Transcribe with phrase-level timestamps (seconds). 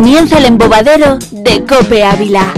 [0.00, 2.54] Comienza el embobadero de Cope Ávila.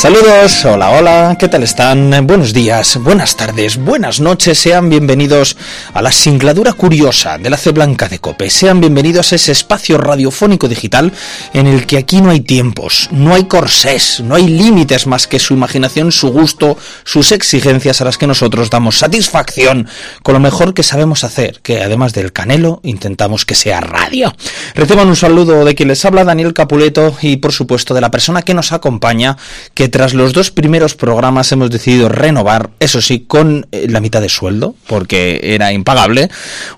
[0.00, 2.26] Saludos, hola, hola, ¿qué tal están?
[2.26, 5.58] Buenos días, buenas tardes, buenas noches, sean bienvenidos
[5.92, 8.48] a la singladura curiosa de la C Blanca de Cope.
[8.48, 11.12] Sean bienvenidos a ese espacio radiofónico digital
[11.52, 15.38] en el que aquí no hay tiempos, no hay corsés, no hay límites más que
[15.38, 19.86] su imaginación, su gusto, sus exigencias a las que nosotros damos satisfacción
[20.22, 24.34] con lo mejor que sabemos hacer, que además del canelo intentamos que sea radio.
[24.74, 28.40] Reciban un saludo de quien les habla Daniel Capuleto y por supuesto de la persona
[28.40, 29.36] que nos acompaña,
[29.74, 34.20] que tras los dos primeros programas hemos decidido renovar, eso sí, con eh, la mitad
[34.20, 36.30] de sueldo, porque era impagable.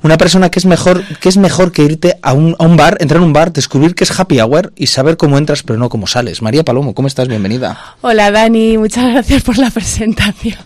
[0.02, 2.96] Una persona que es mejor que es mejor que irte a un, a un bar,
[3.00, 5.88] entrar en un bar, descubrir que es happy hour y saber cómo entras pero no
[5.88, 6.42] cómo sales.
[6.42, 7.28] María Palomo, ¿cómo estás?
[7.28, 7.96] Bienvenida.
[8.00, 10.56] Hola Dani, muchas gracias por la presentación.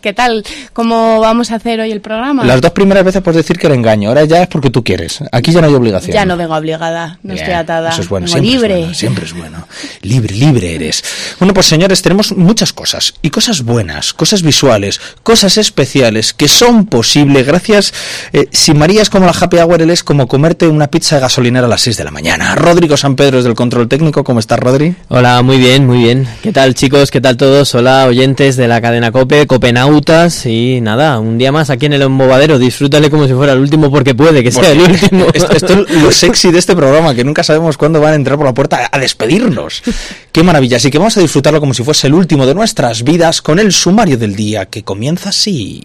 [0.00, 0.44] ¿Qué tal?
[0.72, 2.44] ¿Cómo vamos a hacer hoy el programa?
[2.44, 5.20] Las dos primeras veces puedes decir que era engaño, ahora ya es porque tú quieres.
[5.32, 6.14] Aquí ya no hay obligación.
[6.14, 7.90] Ya no vengo obligada, no Bien, estoy atada.
[7.90, 8.74] Eso es bueno, Vengo siempre libre.
[8.74, 9.66] Es bueno, siempre es bueno.
[10.06, 11.02] Libre, libre eres.
[11.40, 13.14] Bueno, pues señores, tenemos muchas cosas.
[13.22, 17.92] Y cosas buenas, cosas visuales, cosas especiales que son posibles gracias.
[18.32, 21.22] eh, si María es como la happy hour, él es como comerte una pizza de
[21.22, 22.54] gasolinera a las 6 de la mañana.
[22.54, 24.22] Rodrigo San Pedro es del control técnico.
[24.24, 24.94] ¿Cómo estás, Rodri?
[25.08, 26.26] Hola, muy bien, muy bien.
[26.42, 27.10] ¿Qué tal chicos?
[27.10, 27.74] ¿Qué tal todos?
[27.74, 32.02] Hola oyentes de la cadena Cope, Copenautas y nada, un día más aquí en el
[32.02, 32.58] embobadero.
[32.58, 35.26] Disfrútale como si fuera el último porque puede que sea el último.
[35.34, 38.36] Esto, esto es lo sexy de este programa, que nunca sabemos cuándo van a entrar
[38.36, 39.82] por la puerta a despedirnos.
[40.32, 40.76] Qué maravilla.
[40.76, 43.72] Así que vamos a disfrutarlo como si fuese el último de nuestras vidas con el
[43.72, 45.82] sumario del día que comienza así.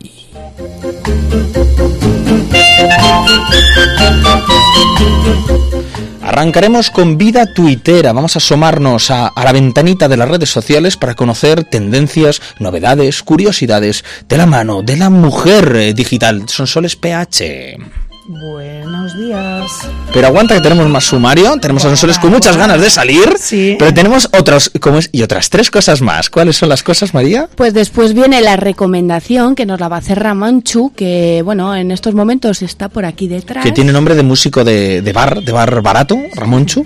[6.22, 8.14] Arrancaremos con vida tuitera.
[8.14, 14.06] Vamos a asomarnos a, la ventanita de las redes sociales para conocer tendencias, novedades, curiosidades
[14.30, 16.48] de la mano de la mujer eh, digital.
[16.48, 17.78] Son soles PH.
[18.28, 19.72] Buenos días.
[20.14, 23.76] Pero aguanta que tenemos más sumario, tenemos a Sonsoles con muchas ganas de salir, Sí.
[23.80, 26.30] pero tenemos otros como es, y otras tres cosas más.
[26.30, 27.50] ¿Cuáles son las cosas, María?
[27.56, 31.90] Pues después viene la recomendación que nos la va a hacer Ramanchu, que bueno, en
[31.92, 33.64] estos momentos está por aquí detrás.
[33.64, 36.84] Que tiene nombre de músico de, de bar, de bar barato, Ramonchu.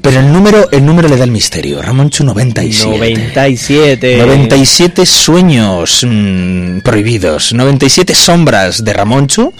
[0.00, 1.82] Pero el número, el número le da el misterio.
[1.82, 2.88] Ramonchu 97.
[2.98, 4.16] 97.
[4.18, 9.52] 97 sueños mm, prohibidos, 97 sombras de Ramonchu,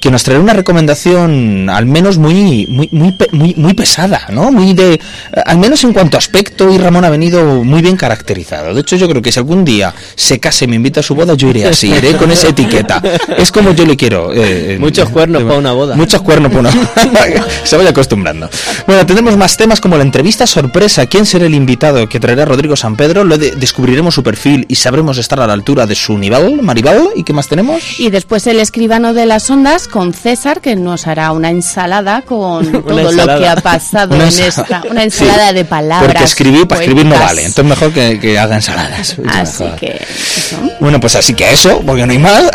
[0.00, 4.50] que nos traerá una recomendación al menos muy muy muy pe- muy, muy pesada, ¿no?
[4.50, 5.00] Muy de eh,
[5.44, 8.74] al menos en cuanto a aspecto y Ramón ha venido muy bien caracterizado.
[8.74, 11.14] De hecho, yo creo que si algún día se case y me invita a su
[11.14, 13.02] boda, yo iré así, iré con esa etiqueta.
[13.38, 14.32] Es como yo le quiero.
[14.32, 15.96] eh, eh, Muchos cuernos para una boda.
[15.96, 16.72] Muchos cuernos para una
[17.64, 18.48] Se vaya acostumbrando.
[18.86, 21.06] Bueno, tendremos más temas como la entrevista sorpresa.
[21.06, 23.24] ¿Quién será el invitado que traerá Rodrigo San Pedro?
[23.24, 27.08] Lo de- descubriremos su perfil y sabremos estar a la altura de su nivel, Maribel.
[27.16, 27.82] ¿Y qué más tenemos?
[27.98, 32.70] Y después el escribano de las ondas con César, que nos hará una ensalada con
[32.86, 34.82] todo lo que ha pasado Una en esta.
[34.90, 36.08] Una ensalada Sí, de palabras.
[36.12, 37.44] Porque escribir, para escribir no vale.
[37.44, 39.16] Entonces mejor que, que haga ensaladas.
[39.28, 39.78] Así mejor.
[39.78, 40.56] que eso.
[40.80, 42.50] Bueno, pues así que eso, porque no hay más.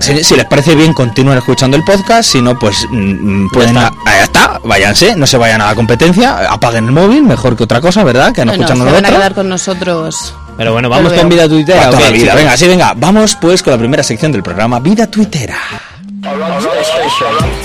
[0.00, 2.30] Si, si les parece bien, continúen escuchando el podcast.
[2.30, 3.74] Si no, pues mm, mm, pueden.
[3.74, 4.10] Ya está.
[4.10, 7.80] ahí está, váyanse, no se vayan a la competencia, apaguen el móvil, mejor que otra
[7.80, 8.32] cosa, ¿verdad?
[8.32, 10.34] Que no Bueno, escuchando se van a quedar con nosotros.
[10.56, 11.78] Pero bueno, vamos con vida tuitera.
[11.78, 12.34] Para ¿o toda qué, la vida.
[12.34, 12.94] Venga, sí, venga.
[12.96, 15.56] Vamos pues con la primera sección del programa, Vida Tuitera.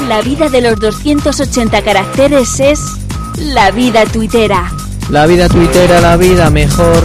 [0.07, 2.79] La vida de los 280 caracteres es
[3.37, 4.71] la vida tuitera.
[5.09, 7.03] La vida tuitera, la vida mejor.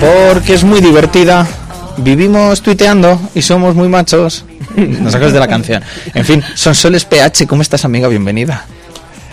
[0.00, 1.46] Porque es muy divertida.
[1.98, 4.44] Vivimos tuiteando y somos muy machos.
[4.76, 5.82] Nos sacas de la canción.
[6.14, 7.46] En fin, son soles PH.
[7.46, 8.08] ¿Cómo estás, amiga?
[8.08, 8.66] Bienvenida.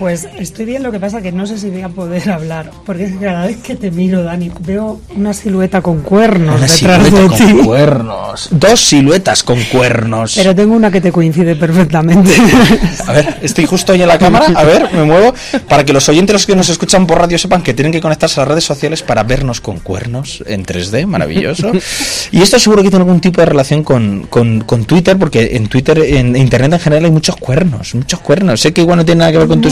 [0.01, 3.15] Pues estoy bien, lo que pasa que no sé si voy a poder hablar, porque
[3.21, 7.27] cada vez que te miro, Dani, veo una silueta con cuernos Una detrás silueta de
[7.27, 7.65] con ti.
[7.67, 8.47] cuernos.
[8.49, 10.33] Dos siluetas con cuernos.
[10.35, 12.31] Pero tengo una que te coincide perfectamente.
[13.07, 14.47] A ver, estoy justo ahí en la cámara.
[14.55, 15.35] A ver, me muevo.
[15.69, 18.39] Para que los oyentes, los que nos escuchan por radio, sepan que tienen que conectarse
[18.39, 21.05] a las redes sociales para vernos con cuernos en 3D.
[21.05, 21.71] Maravilloso.
[22.31, 25.67] Y esto seguro que tiene algún tipo de relación con, con, con Twitter, porque en
[25.67, 27.93] Twitter, en Internet en general, hay muchos cuernos.
[27.93, 28.61] Muchos cuernos.
[28.61, 29.69] Sé que igual no tiene nada que ver con tu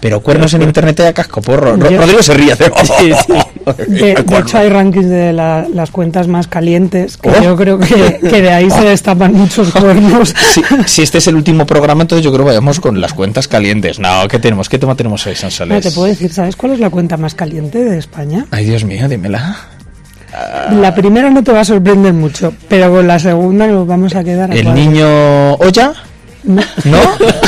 [0.00, 1.76] Pero cuernos en Internet a casco porro.
[1.76, 2.52] Yo- Rodrigo se ríe.
[2.52, 3.32] hace- Sí, sí.
[3.86, 4.40] De, de Cuernos.
[4.48, 7.42] hecho, hay rankings de la- las cuentas más calientes, que Oh.
[7.42, 10.34] yo creo que, que de ahí se destapan muchos cuernos.
[10.48, 13.46] Si, si este es el último programa, entonces yo creo que vayamos con las cuentas
[13.48, 13.98] calientes.
[13.98, 14.68] No, ¿qué tenemos?
[14.68, 15.74] ¿Qué tema tenemos hoy, Sonsoles?
[15.74, 18.46] No, te puedo decir, ¿sabes cuál es la cuenta más caliente de España?
[18.50, 19.56] Ay, Dios mío, dímela.
[20.80, 24.22] La primera no te va a sorprender mucho, pero con la segunda nos vamos a
[24.22, 25.92] quedar a El niño Oya.
[26.48, 26.98] No, ¿No?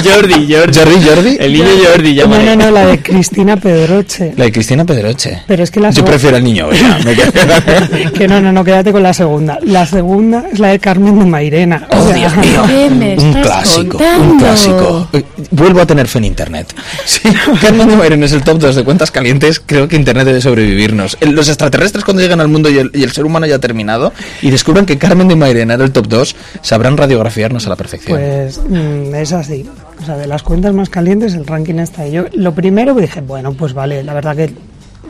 [0.05, 0.79] Jordi, Jordi.
[0.79, 1.37] Jordi, Jordi.
[1.41, 2.45] El niño Jordi, no, llámale.
[2.57, 4.35] no, no, la de Cristina Pedroche.
[4.37, 5.43] La de Cristina Pedroche.
[5.47, 6.67] Pero es que la Yo prefiero al niño.
[6.69, 9.59] oiga, me quedo- Que no, no, no, quédate con la segunda.
[9.63, 11.89] La segunda es la de Carmen de Mairena.
[11.91, 12.63] O Oh, sea, Dios mío.
[12.67, 14.25] ¿Qué me Un clásico, contando?
[14.33, 15.09] un clásico.
[15.15, 16.75] Eh, Vuelvo a tener fe en Internet.
[17.07, 17.21] Si
[17.61, 21.17] Carmen de Mairena es el top 2 de cuentas calientes, creo que Internet debe sobrevivirnos.
[21.23, 24.13] Los extraterrestres cuando llegan al mundo y el, y el ser humano ya ha terminado
[24.43, 28.19] y descubran que Carmen de Mairena era el top 2, sabrán radiografiarnos a la perfección.
[28.19, 29.69] Pues mm, es así.
[30.01, 32.13] O sea, de las cuentas más calientes, el ranking está ahí.
[32.13, 34.51] Yo lo primero dije, bueno, pues vale, la verdad que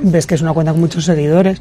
[0.02, 1.60] ves que es una cuenta con muchos seguidores.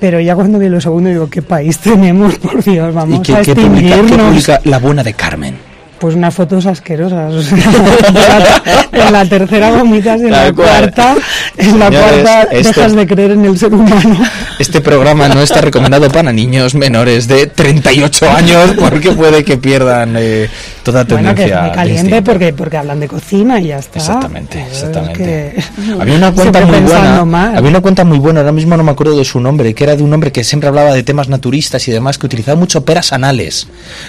[0.00, 2.36] Pero ya cuando vi lo segundo digo, ¿qué país tenemos?
[2.38, 5.69] Por Dios, ¿Y vamos qué, a qué publica, qué publica la buena de Carmen?
[6.00, 7.32] Pues unas fotos asquerosas.
[7.34, 8.62] o sea,
[8.92, 11.14] en la tercera vomitas y en la cuarta,
[11.58, 14.18] en la Señores, cuarta dejas de creer en el ser humano.
[14.58, 20.14] Este programa no está recomendado para niños menores de 38 años porque puede que pierdan
[20.18, 20.48] eh,
[20.82, 21.62] toda Bueno, que tendencia.
[21.64, 23.98] de caliente porque, porque hablan de cocina y ya está.
[23.98, 25.22] Exactamente, Pero es exactamente.
[25.24, 27.24] que- Había una cuenta Siempre muy buena.
[27.26, 27.56] mal.
[27.58, 29.96] Había una cuenta muy buena, ahora mismo no me acuerdo de su nombre, que era
[29.96, 33.12] de un hombre que siempre hablaba de temas naturistas y demás, que utilizaba mucho peras
[33.12, 33.66] anales.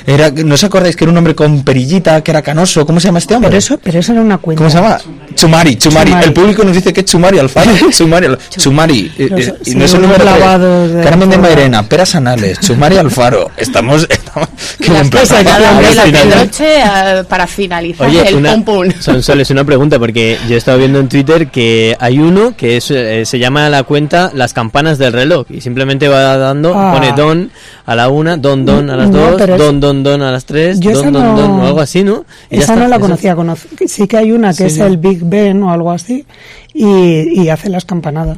[0.08, 2.86] Era, ¿no os acordáis que era un hombre con perillita, que era canoso?
[2.86, 3.50] ¿Cómo se llama este hombre?
[3.50, 4.60] Pero eso, pero eso era una cuenta.
[4.60, 4.98] ¿Cómo se llama?
[5.36, 6.12] Chumari, Chumari.
[6.12, 6.26] Chumari.
[6.28, 7.72] El público nos dice que es Chumari Alfaro.
[7.92, 9.12] Chumari, Al- Chumari.
[9.18, 11.38] eh, Los- eh, y no es el número de Carmen de.
[11.38, 13.50] Mairena, Peras Anales, Chumari Alfaro.
[13.58, 14.06] Estamos.
[14.10, 14.48] estamos
[14.88, 18.92] Al de la eh, para finalizar Oye, el una, pum pum.
[19.00, 22.92] Sonsoles, una pregunta, porque yo he estado viendo en Twitter que hay uno que es,
[22.92, 26.92] eh, se llama la cuenta Las Campanas del Reloj y simplemente va dando, Ah.
[26.94, 27.52] pone don
[27.86, 30.46] a la una, don don a las No, dos, es- don don don a las
[30.46, 32.26] tres, Yo don don no- don o algo así, ¿no?
[32.50, 33.36] Y Esa no la conocía.
[33.36, 36.26] conoc- sí que hay una que Sí, es el Big Ben o algo así
[36.74, 38.38] y, y hace las campanadas.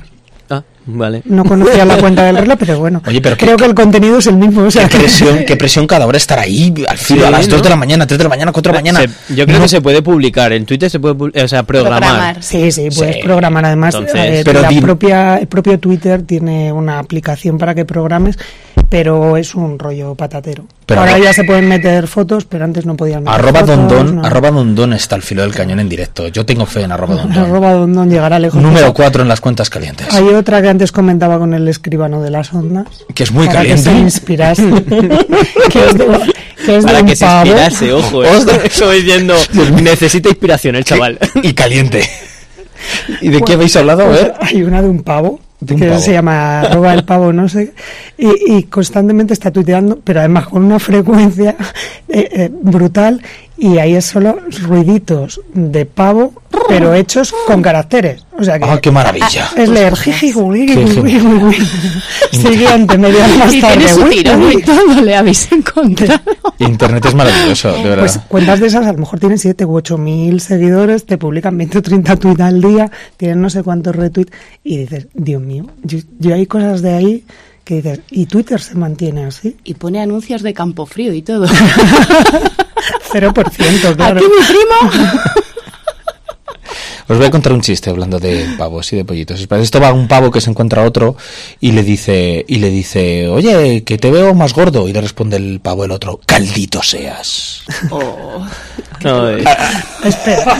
[0.49, 1.21] Ah, vale.
[1.25, 3.01] No conocía la cuenta del reloj, pero bueno.
[3.07, 4.63] Oye, pero creo qué- que el contenido es el mismo.
[4.63, 7.47] O sea, Qué presión, qué presión cada hora estar ahí al filo Sí, a las
[7.47, 7.53] ¿no?
[7.55, 8.99] 2 de la mañana, 3 de la mañana, 4 de la mañana.
[9.27, 11.63] Se- yo creo No, que se puede publicar, en Twitter se puede, pu- o sea,
[11.63, 12.01] programar.
[12.01, 12.43] Programar.
[12.43, 13.21] Sí, sí, puedes Sí.
[13.23, 13.65] programar.
[13.65, 18.37] Además, Entonces- ver, Pero la propia, el propio Twitter tiene una aplicación para que programes,
[18.93, 20.65] pero es un rollo patatero.
[20.85, 23.75] Pero Ahora ya se pueden meter fotos, pero antes no podían meter Arroba fotos.
[23.75, 24.23] Dondón, no.
[24.23, 26.27] arroba Dondón está al filo del cañón en directo.
[26.27, 27.43] Yo tengo fe en arroba Dondón.
[27.43, 28.61] Arroba Dondón llegará lejos.
[28.61, 30.13] Número 4 en las cuentas calientes.
[30.13, 32.85] Hay otra que antes comentaba con el escribano de las ondas.
[33.15, 33.81] Que es muy para caliente.
[33.83, 34.61] que se inspirase.
[35.71, 37.45] que es de, que es de Para que se pavo.
[37.47, 38.29] inspirase, ojo, eh.
[38.65, 39.33] Eso diciendo,
[39.81, 41.17] necesita inspiración el chaval.
[41.41, 42.07] Y caliente.
[43.21, 44.03] ¿Y de qué habéis hablado?
[44.03, 44.33] A Pues ver.
[44.39, 45.99] hay una de un pavo que pavo.
[45.99, 47.73] se llama arroba el pavo no sé
[48.17, 51.55] y, y constantemente está tuiteando pero además con una frecuencia
[52.07, 53.21] eh, eh, brutal
[53.57, 56.33] y ahí es solo ruiditos de pavo
[56.67, 59.49] pero hechos con caracteres o sea que Ah, qué maravilla.
[59.55, 60.31] es leer jiji
[62.31, 66.19] siguiente media hora más Y tarde tiene su tirón y todo le habéis encontrado.
[66.59, 67.99] Internet es maravilloso, de verdad.
[67.99, 71.57] Pues cuentas de esas, a lo mejor tienen 7 u 8 mil seguidores, te publican
[71.57, 74.31] 20 o 30 tweets al día, tienen no sé cuántos retweets,
[74.63, 77.25] y dices, Dios mío, yo, yo hay cosas de ahí
[77.63, 81.47] que dices, y Twitter se mantiene así, Y pone anuncios de campo frío y todo.
[83.13, 84.19] 0%, claro.
[84.19, 85.13] Aquí mi primo.
[87.07, 89.39] Os voy a contar un chiste hablando de pavos y de pollitos.
[89.39, 91.17] Esto va a un pavo que se encuentra a otro
[91.59, 94.87] y le dice, y le dice, oye, que te veo más gordo.
[94.87, 97.63] Y le responde el pavo el otro, caldito seas.
[99.01, 99.43] No, eh,
[100.03, 100.57] Espera,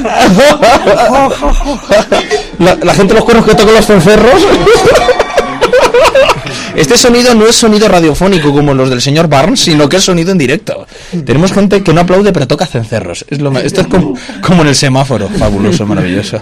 [2.60, 4.46] La, la gente de los cuernos que toca los cencerros.
[6.76, 10.32] Este sonido no es sonido radiofónico como los del señor Barnes, sino que es sonido
[10.32, 10.88] en directo.
[11.26, 13.26] Tenemos gente que no aplaude pero toca cencerros.
[13.30, 15.30] Es lo, esto es como, como en el semáforo.
[15.30, 16.42] Fabuloso, maravilloso.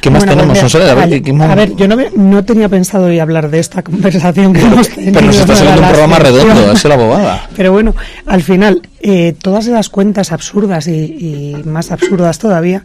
[0.00, 0.58] ¿Qué más Bueno, tenemos?
[0.58, 0.88] pues Sonsoles?
[0.88, 1.16] a ver, vale.
[1.16, 3.82] ¿qué- qué más- A ver, yo no, ve- no tenía pensado hoy hablar de esta
[3.82, 5.14] conversación que hemos tenido.
[5.14, 7.48] Pero nos está saliendo un programa redondo, es la bobada.
[7.56, 7.94] Pero bueno,
[8.26, 12.84] al final, eh, todas esas cuentas absurdas y, y más absurdas todavía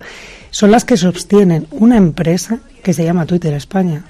[0.52, 4.04] son las que sostienen una empresa que se llama Twitter España.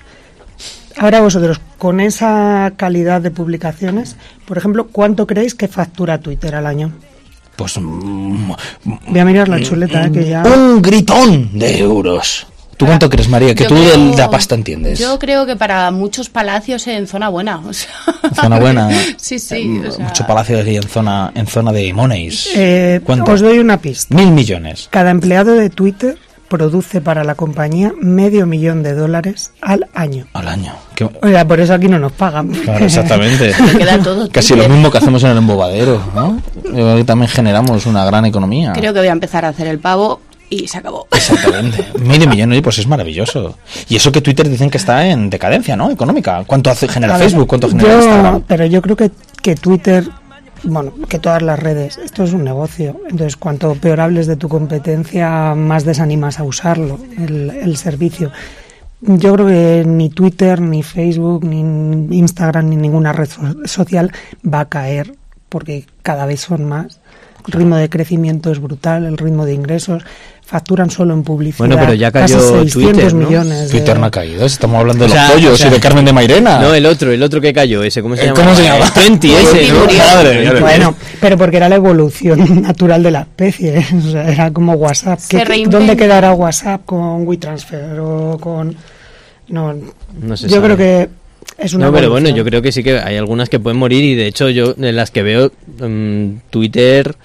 [1.01, 4.15] Ahora vosotros, con esa calidad de publicaciones,
[4.45, 6.91] por ejemplo, ¿cuánto creéis que factura Twitter al año?
[7.55, 8.51] Pues mm,
[9.07, 10.43] Voy a mirar la chuleta, eh, que ya...
[10.43, 12.45] un gritón de euros.
[12.77, 13.53] ¿Tú cuánto crees, María?
[13.53, 14.97] Que Yo tú creo- del- de la pasta entiendes.
[14.99, 17.57] Yo creo que para muchos palacios en zona buena.
[17.59, 17.89] o sea.
[18.35, 18.89] Zona buena.
[19.17, 19.81] Sí, sí.
[19.87, 22.49] o sea, Mucho palacio aquí en zona, en zona de moneys.
[22.55, 23.31] Eh, ¿Cuánto?
[23.33, 24.15] os doy una pista.
[24.15, 24.87] Mil millones.
[24.91, 26.17] Cada empleado de Twitter
[26.51, 30.27] produce para la compañía medio millón de dólares al año.
[30.33, 30.73] Al año.
[30.95, 32.49] Qué- Oiga, por eso aquí no nos pagan.
[32.49, 33.53] Claro, exactamente.
[33.77, 36.41] queda todo Casi lo mismo que hacemos en el embobadero, ¿no?
[36.65, 38.73] Yo creo que también generamos una gran economía.
[38.73, 41.07] Creo que voy a empezar a hacer el pavo y se acabó.
[41.11, 41.85] Exactamente.
[42.03, 43.57] Medio millón, oye, pues es maravilloso.
[43.87, 45.89] Y eso que Twitter dicen que está en decadencia, ¿no?
[45.89, 46.43] Económica.
[46.45, 47.47] ¿Cuánto hace, genera ver, Facebook?
[47.47, 48.43] ¿Cuánto genera yo- Instagram?
[48.45, 50.03] Pero yo creo que, que Twitter
[50.63, 52.99] bueno, que todas las redes, esto es un negocio.
[53.09, 58.31] Entonces, cuanto peor hables de tu competencia, más desanimas a usarlo, el, el servicio.
[59.01, 61.59] Yo creo que ni Twitter, ni Facebook, ni
[62.17, 64.11] Instagram, ni ninguna red so- social
[64.45, 65.15] va a caer,
[65.49, 67.00] porque cada vez son más.
[67.47, 70.03] El ritmo de crecimiento es brutal, el ritmo de ingresos.
[70.45, 71.59] Facturan solo en publicidad.
[71.59, 73.25] Bueno, pero ya cayó casi 600 Twitter, ¿no?
[73.27, 73.59] millones.
[73.61, 75.69] de- Twitter no ha caído, estamos hablando de O los sea, pollos o sea, y
[75.71, 76.59] de Carmen de Mairena.
[76.59, 78.39] No, el otro, el otro que cayó, ese, ¿cómo se Eh, llama?
[78.41, 78.91] ¿cómo se llama?
[78.93, 80.03] 20, ese, Twenty ¿no?
[80.15, 80.53] Madre mía.
[80.59, 83.85] Bueno, pero porque era la evolución natural de la especie.
[83.97, 85.19] O sea, era como WhatsApp.
[85.29, 85.65] ¿Qué-.
[85.69, 88.75] ¿Dónde quedará WhatsApp con WeTransfer o con.?
[89.47, 89.73] No,
[90.21, 90.63] No se yo sabe.
[90.65, 91.09] creo que
[91.57, 91.87] es una.
[91.87, 94.27] No, pero bueno, yo creo que sí que hay algunas que pueden morir y de
[94.27, 97.15] hecho yo en las que veo mm, Twitter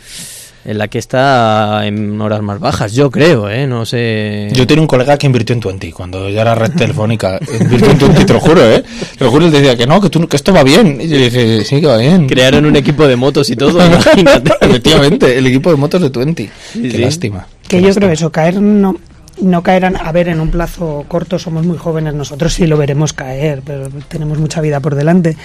[0.66, 3.68] en la que está en horas más bajas, yo creo, ¿eh?
[3.68, 4.49] No sé...
[4.52, 7.38] Yo tenía un colega que invirtió en Twenty, cuando ya era red telefónica.
[7.61, 8.83] Invirtió en Twenty, te lo juro, ¿eh?
[9.16, 11.00] Te lo juro, él decía que no, que, tú, que esto va bien.
[11.00, 12.26] Y yo dije, sí, que va bien.
[12.26, 14.52] Crearon un equipo de motos y todo, imagínate.
[14.61, 16.50] Efectivamente, el equipo de motos de Twenty.
[16.73, 16.99] Qué sí.
[16.99, 17.47] lástima.
[17.68, 18.97] Que yo creo eso, caer no.
[19.40, 23.12] No caerán, a ver, en un plazo corto somos muy jóvenes, nosotros sí lo veremos
[23.12, 25.36] caer, pero tenemos mucha vida por delante,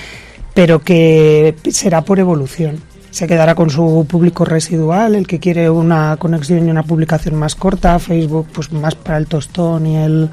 [0.54, 2.80] pero que será por evolución.
[3.10, 7.56] Se quedará con su público residual, el que quiere una conexión y una publicación más
[7.56, 10.30] corta, Facebook pues más para el tostón y el,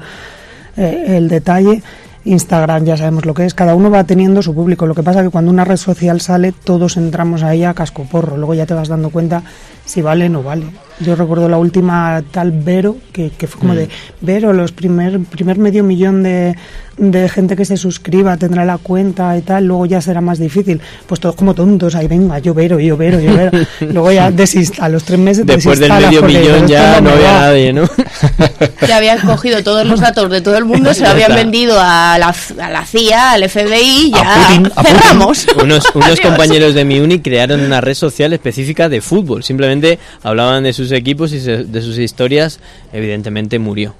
[0.77, 1.83] eh, el detalle,
[2.23, 5.21] Instagram ya sabemos lo que es, cada uno va teniendo su público, lo que pasa
[5.21, 8.87] que cuando una red social sale todos entramos ahí a cascoporro, luego ya te vas
[8.87, 9.43] dando cuenta
[9.85, 10.67] si vale o no vale.
[10.99, 13.89] Yo recuerdo la última tal Vero, que, que fue como de
[14.21, 16.55] Vero, los primer, primer medio millón de,
[16.99, 20.81] de gente que se suscriba tendrá la cuenta y tal, luego ya será más difícil.
[21.07, 23.51] Pues todos como tontos, ahí venga, yo Vero, yo Vero, yo Vero.
[23.79, 27.31] luego ya desinsta, a los tres meses Después del medio millón "Esto ya no había
[27.31, 27.39] va".
[27.41, 27.83] nadie, ¿no?
[28.85, 31.77] Que habían cogido todos los datos de todo el mundo, se lo Ya habían vendido
[31.79, 34.95] a la, a la CIA, al FBI, A ya Putin, a Putin.
[34.99, 35.47] cerramos.
[35.63, 36.19] Unos, unos Adiós.
[36.21, 39.43] compañeros de mi uni crearon una red social específica de fútbol.
[39.43, 42.59] Simplemente hablaban de sus equipos y se- de sus historias.
[42.93, 43.93] Evidentemente murió.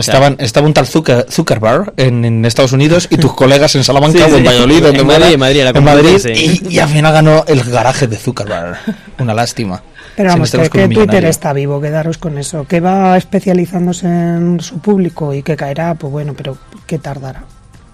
[0.00, 4.18] Estaban, estaba un tal Zucker, Zuckerberg en, en Estados Unidos y tus colegas en Salamanca
[4.18, 4.46] Sí, o en sí.
[4.48, 7.44] Valladolid, En donde Madrid, fuera, en Madrid, la en Madrid, y, y al final ganó
[7.46, 8.78] el garaje de Zuckerberg.
[9.18, 9.82] Una lástima.
[10.16, 12.66] Pero Si vamos, tenemos que, Twitter está vivo, quedaros con eso.
[12.66, 17.44] Que va especializándose en su público y que caerá, pues bueno, pero que tardará.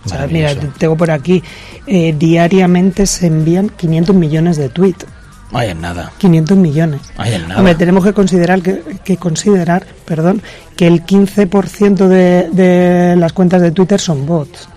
[0.04, 1.42] O sea, mira, tengo por aquí,
[1.86, 5.04] eh, diariamente se envían 500 millones de tweets.
[5.52, 6.12] Ay, en nada.
[6.18, 7.00] 500 millones.
[7.16, 7.60] Ay, en nada.
[7.60, 10.42] Hombre, tenemos que considerar que, que considerar, perdón,
[10.76, 14.68] que el 15% de, de las cuentas de Twitter son bots.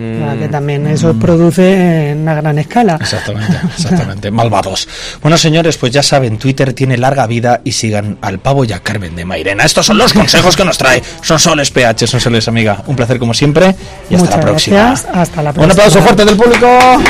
[0.00, 2.96] Sea, que también eso produce en una gran escala.
[3.00, 4.30] Exactamente, exactamente.
[4.30, 4.88] Malvados.
[5.20, 8.80] Bueno, señores, pues ya saben, Twitter tiene larga vida y sigan al pavo y a
[8.80, 9.64] Carmen de Mairena.
[9.64, 11.02] Estos son los consejos que nos trae.
[11.22, 12.82] Son soles PH, son soles amiga.
[12.86, 13.74] Un placer como siempre
[14.08, 14.76] y hasta Muchas la próxima.
[14.78, 15.72] gracias, hasta la Un próxima.
[15.74, 16.66] aplauso fuerte del público.
[16.66, 17.04] ¡Ole,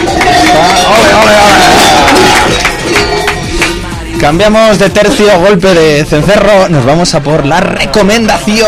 [1.15, 1.71] ole, ole!
[4.21, 6.69] Cambiamos de tercio, golpe de cencerro.
[6.69, 8.67] Nos vamos a por la recomendación.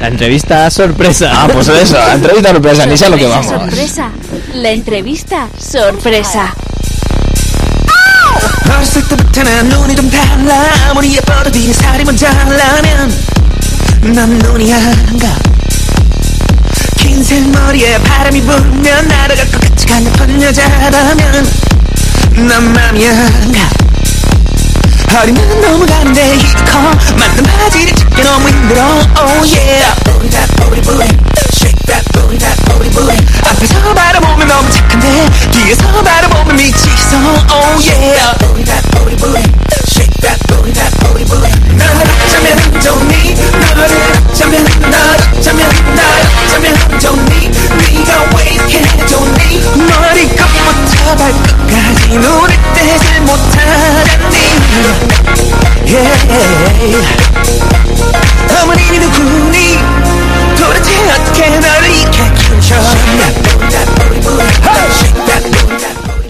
[0.00, 1.30] La entrevista sorpresa.
[1.32, 3.46] Ah, pues eso, entrevista sorpresa, ni sé a lo que vamos.
[3.46, 4.10] sorpresa.
[4.54, 6.54] La entrevista sorpresa.
[8.74, 13.12] 어렸을 때부터 난 눈이 좀 달라 아무리 예뻐도 뒤에 살이 먼저 하려면
[14.14, 15.28] 난 눈이 안가
[16.96, 21.46] 긴 생머리에 바람이 불면 날아갈 것 같이 강력한 여자라면
[22.48, 23.70] 난 맘이 안가
[25.12, 26.78] 허리는 너무 가는데 이커
[27.18, 28.82] 맞는 바지를 찾기 너무 힘들어
[29.18, 31.08] Oh yeah Booty that booty booty
[31.52, 33.18] Shake that booty that booty booty
[33.50, 37.16] 앞에서 바라보면 너무 착한데 뒤에서 바라보면 미치겠어
[37.50, 39.42] Oh yeah Booty that booty booty
[39.92, 43.34] Shake that booty that booty booty 나를 어쩌면 좋니
[43.76, 43.92] 너를
[44.30, 44.96] 어쩌면 날
[45.36, 46.02] 어쩌면 날
[46.46, 47.52] 어쩌면 좋니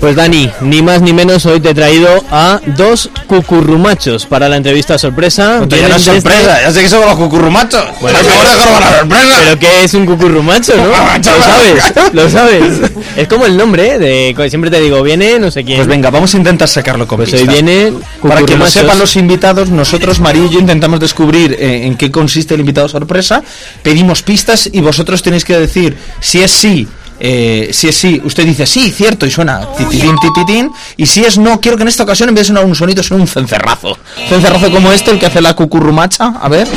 [0.07, 4.55] Pues Dani, ni más ni menos hoy te he traído a dos cucurrumachos para la
[4.55, 5.57] entrevista sorpresa.
[5.59, 7.83] Puta, ya no es desde- sorpresa, ya sé que somos los cucurrumachos.
[7.99, 9.35] Bueno, Pero sorpresa.
[9.43, 10.85] Pero ¿qué es un cucurrumacho, no?
[10.87, 11.83] Lo sabes,
[12.13, 12.91] lo sabes.
[13.17, 15.75] Es como el nombre, de siempre te digo, viene no sé quién.
[15.75, 17.45] Pues venga, vamos a intentar sacarlo con Pues pista.
[17.45, 21.85] hoy viene Para que lo sepan los invitados, nosotros, María y yo, intentamos descubrir eh,
[21.85, 23.43] en qué consiste el invitado sorpresa,
[23.83, 26.87] pedimos pistas y vosotros tenéis que decir si es sí.
[27.19, 30.71] Eh, si es sí, usted dice sí, cierto, y suena tititín, tititín.
[30.97, 33.01] Y si es no, quiero que en esta ocasión en vez de sonar un sonido,
[33.03, 33.97] suene un cencerrazo.
[34.29, 36.33] Cencerrazo como este, el que hace la cucurrumacha.
[36.41, 36.67] A ver.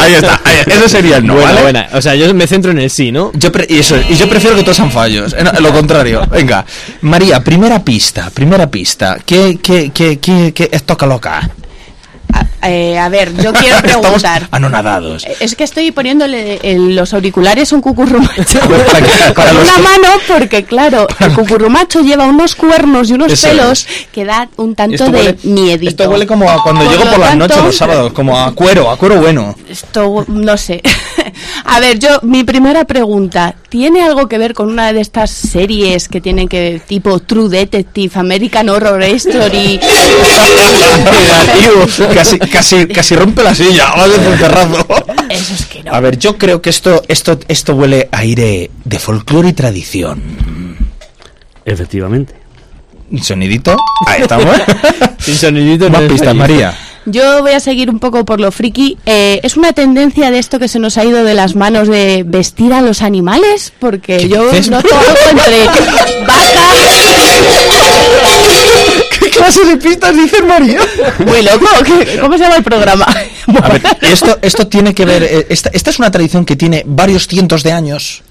[0.00, 0.74] ahí está, ahí está.
[0.74, 1.62] Ese sería el no, buena, ¿vale?
[1.62, 1.88] buena.
[1.92, 3.30] O sea, yo me centro en el sí, ¿no?
[3.34, 5.34] Yo pre- y, eso, y yo prefiero que todos sean fallos.
[5.60, 6.26] Lo contrario.
[6.30, 6.64] Venga.
[7.02, 8.30] María, primera pista.
[8.32, 9.18] Primera pista.
[9.24, 11.48] ¿Qué, qué, qué, qué, qué es toca loca?
[12.60, 14.48] A, eh, a ver, yo quiero preguntar.
[14.50, 15.24] anonadados.
[15.40, 18.60] Es que estoy poniéndole el- los auriculares un cucurrumacho
[19.34, 24.06] con una mano porque claro, el cucurrumacho lleva unos cuernos y unos Eso pelos es.
[24.12, 25.90] que da un tanto de miedito.
[25.90, 28.52] esto huele como a cuando Por llego por las tanto, noches los sábados, como a
[28.54, 29.54] cuero, a cuero bueno.
[29.68, 30.82] Esto no sé.
[31.74, 36.06] A ver, yo mi primera pregunta, ¿tiene algo que ver con una de estas series
[36.06, 39.80] que tienen que tipo True Detective, American Horror Story?
[42.14, 43.90] casi, casi, casi rompe la silla.
[43.96, 44.86] Vale, por terrazo.
[45.28, 45.92] Eso es que no.
[45.92, 50.22] A ver, yo creo que esto, esto, esto huele a aire de folclore y tradición.
[51.64, 52.34] Efectivamente.
[53.10, 53.76] Un sonidito.
[54.06, 54.56] Ahí estamos.
[55.18, 56.36] Sin sonidito no Más pistas.
[56.36, 56.72] María.
[57.06, 58.96] Yo voy a seguir un poco por lo friki.
[59.04, 62.22] Eh, ¿Es una tendencia de esto que se nos ha ido de las manos de
[62.26, 63.72] vestir a los animales?
[63.78, 64.70] Porque ¿Qué yo dices?
[64.70, 65.64] noto algo entre
[66.26, 66.70] vaca...
[69.20, 70.80] ¿Qué clase de pistas dice María?
[71.26, 71.66] Muy loco.
[71.84, 73.04] ¿qué- ¿Cómo se llama el programa?
[73.04, 75.22] A ver, esto, esto tiene que ver.
[75.22, 78.22] eh, Esta, esta es una tradición que tiene varios cientos de años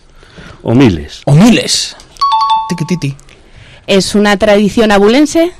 [0.63, 1.21] O miles.
[1.25, 1.95] o miles.
[2.69, 3.15] Tiquititi.
[3.87, 5.51] ¿Es una tradición abulense?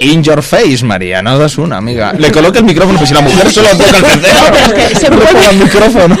[0.00, 2.12] In your face, María, no das una, amiga.
[2.12, 4.40] Le coloca el micrófono, pues si la mujer solo toca el tercero.
[4.52, 6.16] pero es que se no el micrófono.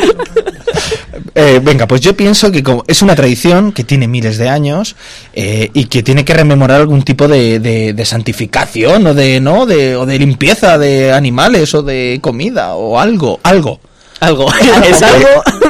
[1.34, 4.96] Eh, venga, pues yo pienso que como es una tradición que tiene miles de años
[5.34, 9.66] eh, y que tiene que rememorar algún tipo de, de- de santificación o de no
[9.66, 13.78] de, o de limpieza de animales o de comida o algo, algo.
[14.18, 14.48] Algo.
[14.88, 15.28] ¿Es algo?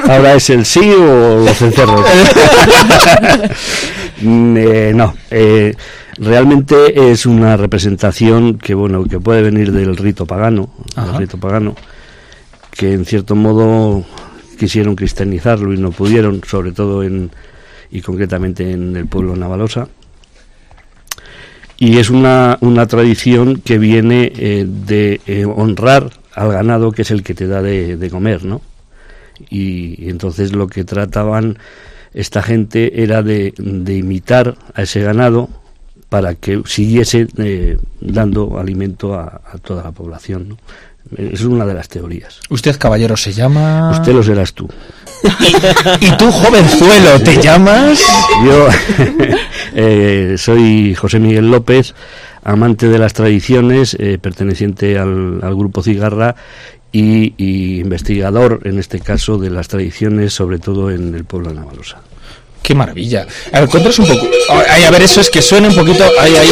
[0.09, 2.05] Ahora es el sí o los encerros.
[4.21, 5.75] Mm, eh, no, eh,
[6.17, 11.75] realmente es una representación que bueno que puede venir del rito pagano, del rito pagano,
[12.71, 14.03] que en cierto modo
[14.57, 17.31] quisieron cristianizarlo y no pudieron, sobre todo en
[17.91, 19.87] y concretamente en el pueblo Navalosa.
[21.79, 27.21] Y es una, una tradición que viene eh, de honrar al ganado, que es el
[27.21, 28.61] que te da de, de comer, ¿no?
[29.49, 31.59] Y, y entonces lo que trataban
[32.17, 35.49] esta gente era de, de imitar a ese ganado
[36.09, 40.57] para que siguiese eh, dando alimento a, a toda la población, ¿no?
[41.15, 42.41] Es una de las teorías.
[42.49, 43.91] Usted, caballero, se llama.
[43.91, 44.67] Usted lo serás tú.
[46.01, 48.03] Y tú, jovenzuelo, ¿te llamas?
[48.45, 48.67] Yo
[49.75, 51.95] eh, soy José Miguel López,
[52.43, 56.35] amante de las tradiciones, eh, perteneciente al, al grupo Cigarra
[56.91, 61.55] y, y investigador, en este caso, de las tradiciones, sobre todo en el pueblo de
[61.55, 62.01] Navalosa.
[62.63, 63.25] Qué maravilla.
[63.53, 63.69] A ver,
[63.99, 64.27] un poco.
[64.49, 66.03] Ay, a ver, eso es que suene un poquito.
[66.19, 66.49] Ahí, ahí.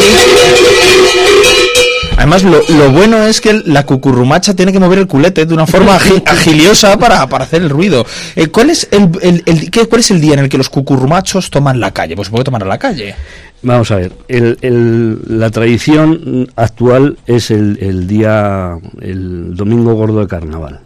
[2.25, 5.67] Además, lo, lo bueno es que la cucurrumacha tiene que mover el culete de una
[5.67, 8.03] forma agi- agiliosa para, para hacer el ruido.
[8.35, 10.69] Eh, ¿cuál, es el, el- el- qué- ¿Cuál es el día en el que los
[10.69, 12.15] cucurrumachos toman la calle?
[12.15, 13.13] Pues se puede tomar a la calle.
[13.61, 20.21] Vamos a ver, el- el- la tradición actual es el, el día, el domingo gordo
[20.21, 20.79] de carnaval.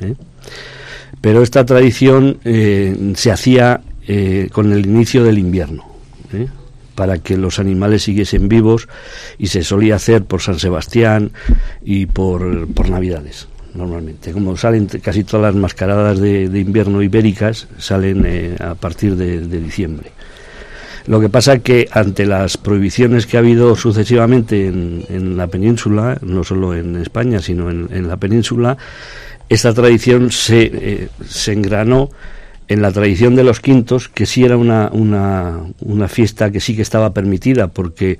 [0.00, 0.14] ¿eh?
[1.20, 5.84] Pero esta tradición eh, se hacía eh, con el inicio del invierno,
[6.32, 6.46] ¿eh?
[6.98, 8.88] Para que los animales siguiesen vivos
[9.38, 11.30] y se solía hacer por San Sebastián
[11.80, 13.46] y por, por Navidades.
[13.72, 19.14] Normalmente, como salen casi todas las mascaradas de, de invierno ibéricas, salen eh, a partir
[19.14, 20.10] de- de diciembre.
[21.06, 26.18] Lo que pasa que ante las prohibiciones que ha habido sucesivamente en, en la península,
[26.22, 28.76] no solo en España, sino en, en la península,
[29.48, 32.10] esta tradición se, eh, se engranó
[32.68, 36.82] en la tradición de los quintos, que sí era una, una, fiesta que sí que
[36.82, 38.18] estaba permitida, porque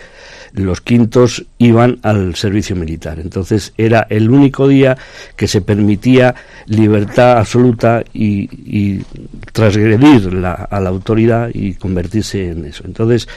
[0.53, 3.21] los quintos iban al servicio militar.
[3.21, 4.97] Entonces era el único día
[5.37, 6.35] que se permitía
[6.67, 9.03] libertad absoluta y, y
[9.53, 12.85] transgredir la, a la autoridad y convertirse en eso.
[12.87, 13.29] Entonces,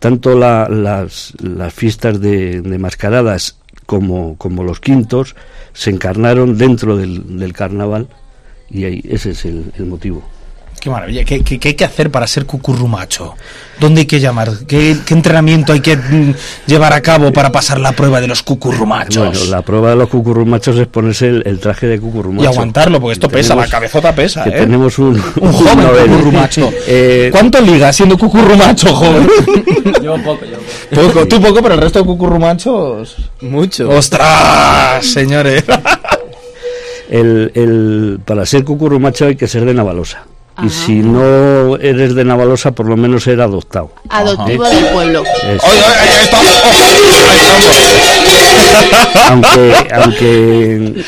[0.00, 5.34] tanto la- las, las fiestas de, de mascaradas como, como los quintos
[5.72, 8.08] se encarnaron dentro del, carnaval
[8.68, 10.22] y ahí, ese es el motivo.
[10.82, 11.22] Qué maravilla.
[11.24, 13.34] ¿Qué, qué- qué hay que hacer para ser cucurrumacho?
[13.78, 14.50] ¿Dónde hay que llamar?
[14.66, 16.34] ¿Qué, qué entrenamiento hay que mm,
[16.66, 19.28] llevar a cabo para pasar la prueba de los cucurrumachos?
[19.38, 22.42] Bueno, la prueba de los cucurrumachos es ponerse el, el traje de cucurrumacho.
[22.42, 24.52] Y aguantarlo, porque esto pesa, la cabezota pesa, que ¿eh?
[24.54, 26.06] tenemos un, Un joven Nobel.
[26.10, 26.72] cucurrumacho.
[26.88, 29.28] Eh, ¿Cuánto liga siendo cucurrumacho, joven?
[30.02, 30.58] Yo poco, yo
[31.00, 33.16] Poco, tú poco, pero el resto de cucurrumachos...
[33.40, 33.88] Mucho.
[33.88, 35.62] ¡Ostras, señores!
[37.08, 40.26] el, el- para ser cucurrumacho hay que ser de Navalosa.
[40.54, 40.66] Ajá.
[40.66, 43.90] Y si no eres de Navalosa, por lo menos era adoptado.
[44.08, 45.22] Adoptivo del pueblo.
[45.24, 45.66] Eso.
[45.66, 46.38] Oye, oye, ahí está.
[49.28, 51.04] aunque aunque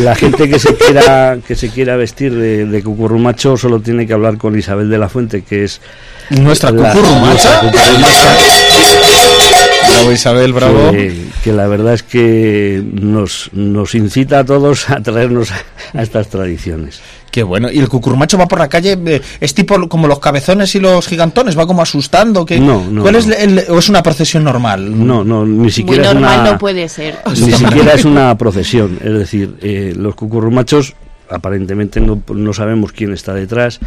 [0.00, 4.12] la gente que se quiera que se quiera vestir de, de cucurrumacho solo tiene que
[4.12, 5.80] hablar con Isabel de la Fuente que es
[6.30, 7.26] Nuestra la- cucurrumacha.
[7.30, 8.36] nuestra cucurrumacha,
[9.98, 10.90] Bravo Isabel, bravo.
[10.92, 15.62] que, que la verdad es que nos nos incita a todos a traernos a,
[15.98, 17.70] a estas tradiciones Qué bueno.
[17.70, 18.96] ¿Y el cucurrumacho va por la calle?
[19.04, 21.58] eh, ¿Es tipo como los cabezones y los gigantones?
[21.58, 22.46] ¿Va como asustando?
[22.46, 22.58] ¿Qué?
[22.58, 25.06] No, no, ¿Cuál es el, o es una procesión normal?
[25.06, 27.18] no no ni Muy siquiera es normal una no puede ser.
[27.38, 30.94] ni siquiera es una procesión es decir eh, los cucurrumachos
[31.30, 33.80] aparentemente no, no sabemos quién está detrás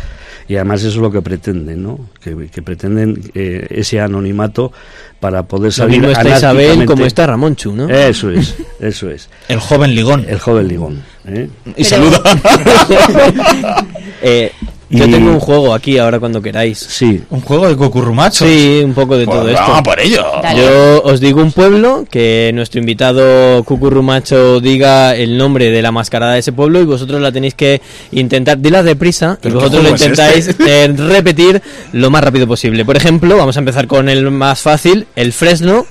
[0.47, 4.71] y además eso es lo que pretenden no que, que pretenden eh, ese anonimato
[5.19, 7.89] para poder Lo salir mismo está Isabel como está Ramonchu, ¿no?
[7.89, 10.25] eso es eso es El joven ligón.
[10.27, 11.49] el joven ligón ¿eh?
[11.75, 12.21] Y Pero- saluda.
[14.23, 14.51] Eh,
[14.91, 16.77] yo Y- tengo un juego aquí ahora cuando queráis.
[16.77, 18.45] sí Un juego de cucurrumacho.
[18.45, 19.63] Sí, un poco de todo Pues esto.
[19.67, 20.25] vamos por ello.
[20.43, 20.61] Dale.
[20.61, 26.33] Yo os digo un pueblo, que nuestro invitado Cucurrumacho diga el nombre de la mascarada
[26.33, 29.83] de ese pueblo y vosotros la tenéis que intentar, dila deprisa, y ¿Pero qué vosotros
[29.83, 30.83] lo juego es intentáis este?
[30.83, 31.61] eh, repetir
[31.93, 32.83] lo más rápido posible.
[32.85, 35.85] Por ejemplo, vamos a empezar con el más fácil, el Fresno.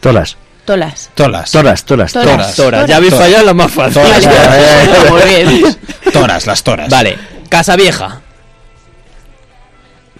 [0.00, 1.10] toras Tolas.
[1.14, 1.50] Tolas.
[1.50, 2.28] toras toras Toras.
[2.30, 3.26] toras Toras, ya habéis Toras.
[3.26, 4.02] fallado la más fácil.
[4.02, 4.24] Toras.
[4.26, 5.10] Vale.
[5.10, 5.20] Muy
[5.60, 5.76] bien.
[6.12, 6.90] Toras, las toras.
[6.90, 7.16] Vale,
[7.48, 8.20] Casa Vieja.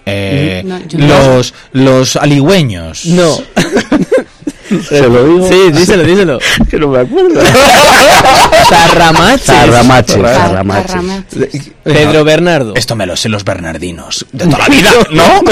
[0.09, 1.07] Eh, No, no.
[1.07, 3.05] los, los aligüeños.
[3.07, 3.37] No.
[4.89, 6.39] se lo digo Sí, díselo, díselo.
[6.71, 7.41] que no me acuerdo
[8.71, 9.47] Tarramaches.
[9.47, 10.17] Tarramaches.
[10.17, 11.71] carramaches.
[11.85, 12.75] Pedro Bernardo.
[12.77, 14.27] Esto me lo sé los bernardinos.
[14.33, 15.43] De toda la vida, ¿no?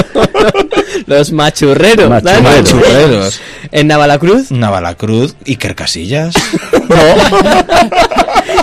[1.07, 2.09] Los machurreros.
[2.09, 2.43] Machurreros.
[2.73, 3.39] Machurreros.
[3.71, 4.51] En Navalacruz.
[4.51, 6.35] Navalacruz, Iker Casillas.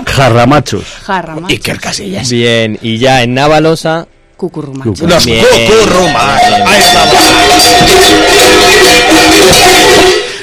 [0.07, 1.47] jarramachos Jarra, macho.
[1.53, 2.31] Iker Casillas.
[2.31, 4.07] Bien, y ya en Navalosa.
[4.37, 5.07] Cucurrumacho.
[5.07, 6.53] Los cucurrumachos.
[6.67, 8.25] Ahí estamos.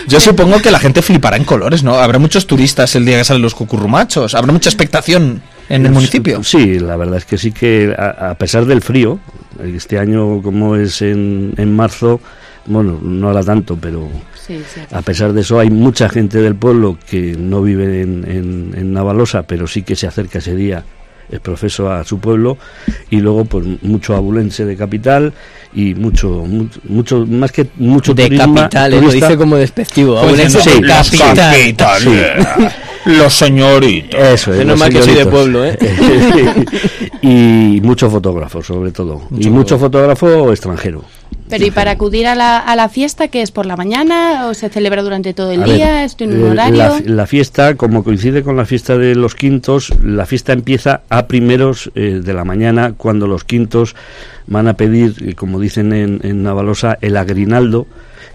[0.08, 1.96] Yo supongo que la gente flipará en colores, ¿no?
[1.96, 4.36] Habrá muchos turistas el día que salen los cucurrumachos.
[4.36, 6.44] Habrá mucha expectación en el municipio.
[6.44, 9.20] Sí, la verdad es que sí que a, a pesar del frío,
[9.64, 12.20] este año como es en, en marzo,
[12.66, 14.10] bueno, no hará tanto, pero
[14.46, 14.82] Sí, sí.
[14.92, 18.92] a pesar de eso hay mucha gente del pueblo que no vive en, en, en
[18.94, 20.84] Navalosa, pero sí que se acerca ese día
[21.32, 22.58] es profeso a su pueblo
[23.10, 25.34] y luego pues mucho abulense de capital
[25.74, 26.46] y mucho
[26.90, 29.28] mucho, más que mucho de turismo- capital, eh, lo turista.
[29.28, 30.14] dice como despectivo.
[30.16, 31.36] Pues Abulense no, de los capital.
[31.36, 32.48] capitales.
[33.06, 34.20] Los señoritos.
[34.20, 35.76] Eso es, que soy de pueblo, ¿eh?
[37.22, 39.22] y mucho fotógrafo, sobre todo.
[39.38, 41.04] y mucho fotógrafo extranjero.
[41.52, 44.54] Pero ¿y para acudir a la, a la fiesta, que es por la mañana o
[44.56, 45.92] se celebra durante todo el A día?
[45.96, 46.78] ver, ¿Esto en un eh, horario?
[46.78, 51.28] La, la fiesta, como coincide con la fiesta de los quintos, la fiesta empieza a
[51.28, 53.96] primeros eh, de la mañana, cuando los quintos
[54.48, 57.86] van a pedir, eh, como dicen en, en Navalosa, el agrinaldo,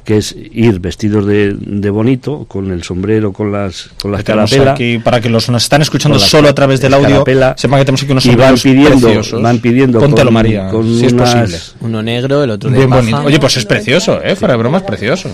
[0.07, 4.69] que es ir vestidos de, de bonito, con el sombrero, con las, con las carapelas.
[4.69, 7.25] aquí, para que los nos están escuchando solo a través del audio,
[7.57, 9.43] sepan que tenemos aquí unos y van pidiendo, preciosos.
[9.43, 11.59] van pidiendo Póntelo, con, María, con si es posible.
[11.81, 13.01] Uno negro, el otro de Bien paja.
[13.03, 13.23] bonito.
[13.25, 14.37] Oye, pues es precioso, ¿eh?
[14.37, 15.29] Fuera de broma, es precioso.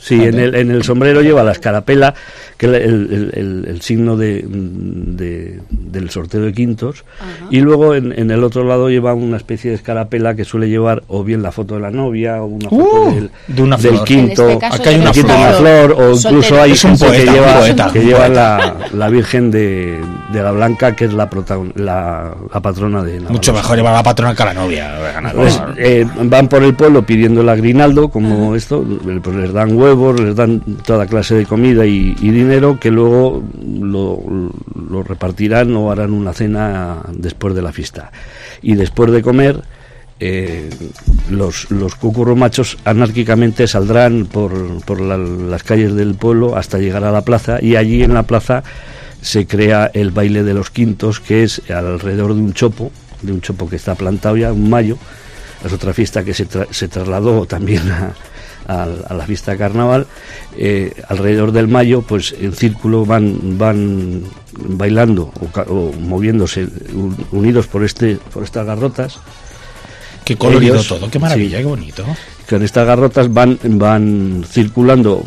[0.00, 2.14] Sí, en el, en el sombrero lleva la escarapela,
[2.58, 7.04] que es el, el- el- el signo de, de- del sorteo de quintos,
[7.50, 11.02] y luego en, en el otro lado lleva una especie de escarapela que suele llevar
[11.08, 13.92] o bien la foto de la novia o una foto Uh, del, de una del
[13.92, 14.04] flor.
[14.04, 17.14] quinto, En este caso Acá hay una quinto, flor, o incluso hay Es un poeta,
[17.16, 18.34] que lleva, poeta, que lleva poeta.
[18.34, 20.00] la, la Virgen de,
[20.32, 23.32] de la Blanca, que es la, protagon- la, la patrona de Navalosa.
[23.32, 24.94] Mucho mejor llevar a la patrona que a la novia.
[25.34, 28.84] Pues, eh, van por el pueblo pidiendo el agrinaldo, como esto,
[29.22, 32.47] pues les dan huevos, les dan toda clase de comida y, y dinero
[32.80, 34.20] que luego lo,
[34.88, 38.10] lo repartirán o harán una cena después de la fiesta.
[38.62, 39.62] Y después de comer,
[40.20, 40.68] eh,
[41.30, 47.12] los, los cucurromachos anárquicamente saldrán por, por la- las calles del pueblo hasta llegar a
[47.12, 48.64] la plaza y allí en la plaza
[49.20, 52.90] se crea el baile de los quintos, que es alrededor de un chopo,
[53.22, 54.96] de un chopo que está plantado ya, un mayo.
[55.64, 58.12] Es otra fiesta que se, tra- se trasladó también a,
[58.68, 60.06] a- a la fiesta de carnaval.
[60.56, 64.22] Eh, alrededor del mayo, pues en círculo van, van
[64.56, 65.32] bailando
[65.68, 69.18] o, moviéndose un- unidos por, este, por estas garrotas.
[70.24, 71.62] Qué colorido ellos- todo, qué maravilla, sí.
[71.64, 72.04] qué bonito.
[72.48, 75.24] Con estas garrotas van, van circulando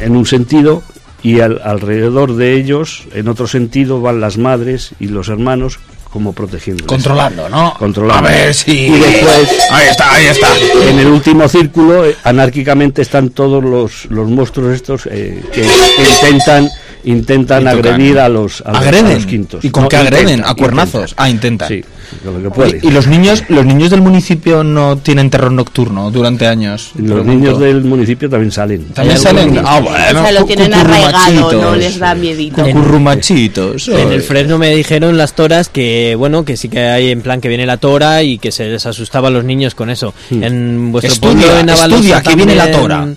[0.00, 0.82] en un sentido
[1.22, 5.78] y al- alrededor de ellos, en otro sentido, van las madres y los hermanos
[6.12, 6.86] como protegiendo.
[6.86, 7.74] Controlando, ¿no?
[7.78, 8.28] Controlando.
[8.28, 8.72] A ver si.
[8.86, 10.48] Y después- Ahí está, ahí está.
[10.88, 16.02] En el último círculo, eh, anárquicamente están todos los, los monstruos estos eh, que, que
[16.20, 16.68] intentan
[17.04, 19.64] intentan agredir a los, a los, a quintos.
[19.64, 20.44] ¿Y con No, qué agreden?
[20.44, 21.10] ¿A cuernazos?
[21.10, 21.24] intentan.
[21.24, 21.68] Ah, intentan.
[21.68, 21.84] Sí,
[22.24, 22.80] con lo que pueden.
[22.82, 26.92] ¿Y, y los niños los niños del municipio no tienen terror nocturno durante años?
[26.94, 27.32] Los Pregunto.
[27.32, 28.84] niños del municipio también salen.
[28.88, 29.58] ¿También salen?
[29.64, 30.20] Ah, bueno.
[30.20, 32.62] o sea, lo tienen arraigado, no les da miedito.
[32.64, 33.88] Cucurrumachitos.
[33.88, 37.40] En el Fresno me dijeron las toras que, bueno, que sí que hay en plan
[37.40, 40.14] que viene la tora y que se les asustaba a los niños con eso.
[40.30, 43.08] En vuestro Estudia, pueblo en Avalosa estudia, que viene la tora.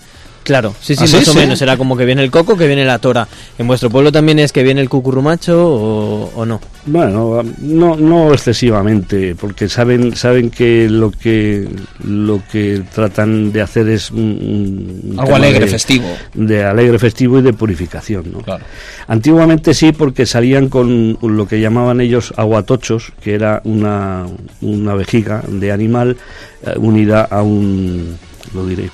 [0.45, 1.15] Claro, sí, sí, ¿Ah, sí?
[1.17, 1.37] más o Sí.
[1.39, 1.61] menos.
[1.61, 3.27] Era como que viene el coco, que viene la tora.
[3.57, 6.61] ¿En vuestro pueblo también es que viene el cucurrumacho o, o no?
[6.85, 11.67] Bueno, no, no excesivamente, porque saben saben que lo que
[12.03, 16.05] lo que tratan de hacer es un, un Algo alegre, de- festivo.
[16.35, 18.31] de alegre festivo y de purificación.
[18.31, 18.39] ¿no?
[18.41, 18.63] Claro.
[19.07, 24.27] Antiguamente sí, porque salían con lo que llamaban ellos aguatochos, que era una,
[24.61, 26.17] una vejiga de animal
[26.63, 28.15] eh, unida a un,
[28.53, 28.91] lo diré,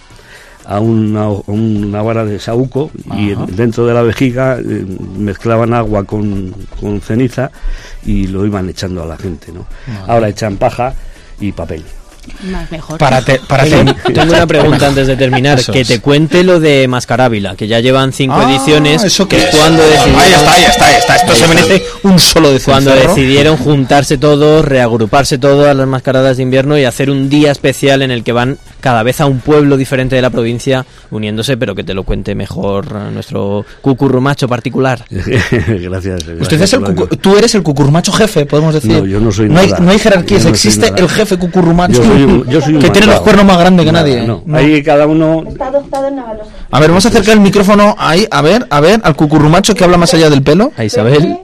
[0.65, 4.85] a una, a una vara de saúco y dentro de la vejiga eh,
[5.17, 7.51] mezclaban agua con, con ceniza
[8.05, 9.51] y lo iban echando a la gente.
[9.51, 9.65] ¿no?
[10.07, 10.93] Ahora echan paja
[11.39, 11.83] y papel.
[12.51, 12.99] Más mejor.
[12.99, 13.63] Para, te- para
[14.13, 15.57] Tengo, una pregunta antes de terminar.
[15.59, 19.03] Eso que te cuente lo de Mascarávila, que ya llevan cinco Ah, ediciones.
[19.03, 21.15] ¿Eso que es cuando decidieron, Ahí está, ahí está, ahí está.
[21.15, 21.55] Esto Ahí se está.
[21.55, 26.83] merece un solo de cuando decidieron juntarse todos, reagruparse todas las mascaradas de invierno y
[26.83, 30.21] hacer un día especial en el que van cada vez a un pueblo diferente de
[30.21, 35.05] la provincia uniéndose, pero que te lo cuente mejor eh, nuestro cucurrumacho particular.
[35.09, 36.15] gracias.
[36.23, 38.91] Usted gracias es el cucu- tú eres el cucurrumacho jefe, podemos decir.
[38.91, 39.79] No, yo no soy no hay, nada.
[39.79, 41.01] no hay jerarquías, no existe nada.
[41.01, 41.93] el jefe cucurrumacho.
[41.93, 44.27] Yo soy un- yo soy un que tiene los cuernos más grandes que Nada, nadie.
[44.27, 44.43] no.
[44.45, 44.57] No.
[44.57, 45.43] Ahí cada uno
[46.71, 49.83] A ver, vamos a acercar el micrófono ahí, a ver, a ver, al cucurrumacho que
[49.83, 50.71] habla más allá del pelo.
[50.75, 51.37] A Isabel.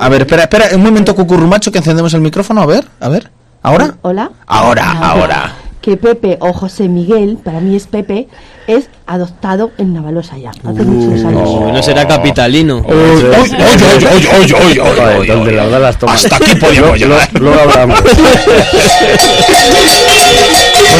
[0.00, 3.30] A ver, espera, espera, un momento cucurrumacho que encendemos el micrófono, a ver, a ver.
[3.62, 3.94] ¿Ahora?
[4.02, 4.30] Hola.
[4.46, 5.52] Ahora, ahora.
[5.80, 8.28] Que Pepe o José Miguel, para mí es Pepe,
[8.66, 10.50] es adoptado en Navalosa ya.
[10.50, 11.48] Hace muchos años.
[11.72, 12.78] No será capitalino.
[12.86, 16.24] Uy, uy, uy, Joder, uy, donde la verdad las tomas.
[16.24, 17.28] Hasta aquí Luego- llegar.
[17.40, 18.00] Luego hablamos.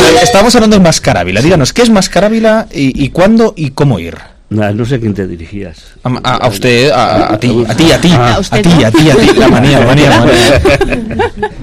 [0.01, 1.41] Bueno, estábamos hablando de Mascarávila.
[1.41, 4.17] Díganos, ¿qué es Mascarávila y, y cuándo y cómo ir?
[4.51, 5.95] No sé a quién te dirigías.
[6.05, 8.33] A, a- a usted, a, a ti, a ti, a ti, Ah.
[8.33, 9.39] a, ¿A usted ti, a ti, a ti.
[9.39, 11.33] La manía, la manía, la manía.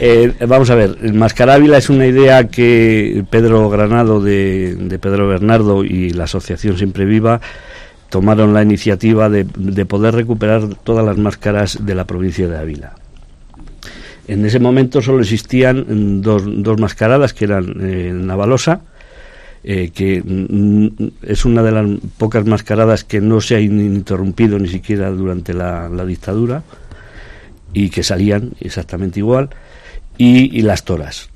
[0.00, 5.28] Eh, vamos a ver, el Mascarávila es una idea que Pedro Granado de, de Pedro
[5.28, 7.40] Bernardo y la Asociación Siempre Viva
[8.10, 12.94] tomaron la iniciativa de, de poder recuperar todas las máscaras de la provincia de Ávila.
[14.28, 18.80] En ese momento solo existían dos, dos mascaradas que eran eh, Navalosa,
[19.68, 20.22] eh, que
[21.22, 21.86] es una de las
[22.18, 26.62] pocas mascaradas que no se ha in- interrumpido ni siquiera durante la, la dictadura
[27.72, 29.50] y que salían exactamente igual,
[30.16, 31.28] y, las toras.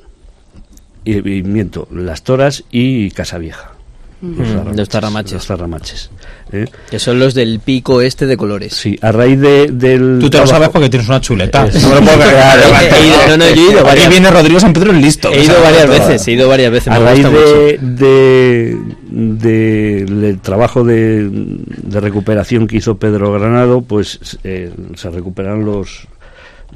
[1.05, 3.73] Y, y miento, las toras y Casavieja.
[3.73, 3.80] Mm,
[4.23, 5.33] los tarramaches.
[5.33, 6.11] Los tarramaches.
[6.53, 6.67] ¿eh?
[6.91, 8.75] Que son los del pico este de colores.
[8.75, 10.19] Sí, a raíz de, del.
[10.21, 11.67] Tú te lo trabajo- sabes porque tienes una chuleta.
[11.67, 12.37] Eh, No lo puedo creer.
[12.95, 15.31] He ido- no, no, yo he ido Aquí varias- viene Rodrigo San Pedro listo.
[15.33, 16.89] He ido varias veces, he ido varias veces.
[16.89, 18.79] a me raíz gusta de, de-
[19.11, 26.07] de- del trabajo de, de recuperación que hizo Pedro Granado, pues eh, se recuperaron los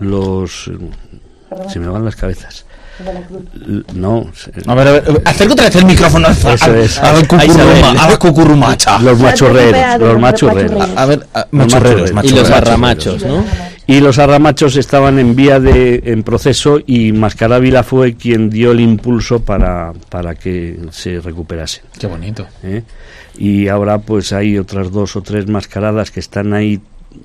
[0.00, 0.70] los
[1.72, 2.66] se me van las cabezas.
[3.94, 6.98] No, se- A ver, a ver, acerca otra vez el micrófono al, Eso al- es.
[6.98, 7.26] a A Isabel.
[7.28, 8.98] cucurruma- a la cucurrumacha.
[9.00, 10.88] los machorreros, los machorreros.
[10.96, 12.12] A ver, a- machorreros.
[12.22, 13.44] Y los arramachos, ¿no?
[13.86, 18.80] Y los arramachos estaban en vía de en proceso y Mascarávila fue quien dio el
[18.80, 21.82] impulso para, para que se recuperasen.
[21.98, 22.46] Qué bonito.
[22.62, 22.82] ¿eh?
[23.36, 26.80] Y ahora pues hay otras dos o tres mascaradas que están ahí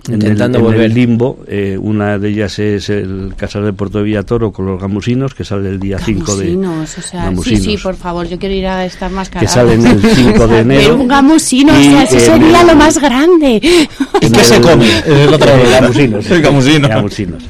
[0.08, 0.92] en el, Intentando en el volver.
[0.92, 1.40] limbo.
[1.48, 5.44] Eh, una de ellas es el Casal de Puerto de Villatoro con los gamusinos, que
[5.44, 6.46] sale el día 5 de...
[6.48, 7.64] Gamusinos, o sea, Gamusinos.
[7.64, 9.52] sí, sí, por favor, yo quiero ir a estas que máscaras.
[9.54, 10.82] salen el 5 de enero.
[10.84, 13.56] Pero un gamusino, o Y sea, eso sería el- lo más grande.
[14.22, 14.86] ¿Y qué se come?
[15.06, 15.80] Eh, pregunta.
[15.82, 16.32] gamusinos.
[16.32, 16.88] El gamusino.
[16.90, 17.44] Gamusinos.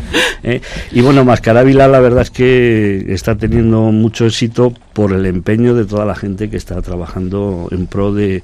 [0.43, 5.75] Eh, y bueno, Mascarávila la verdad es que está teniendo mucho éxito por el empeño
[5.75, 8.43] de toda la gente que está trabajando en pro de,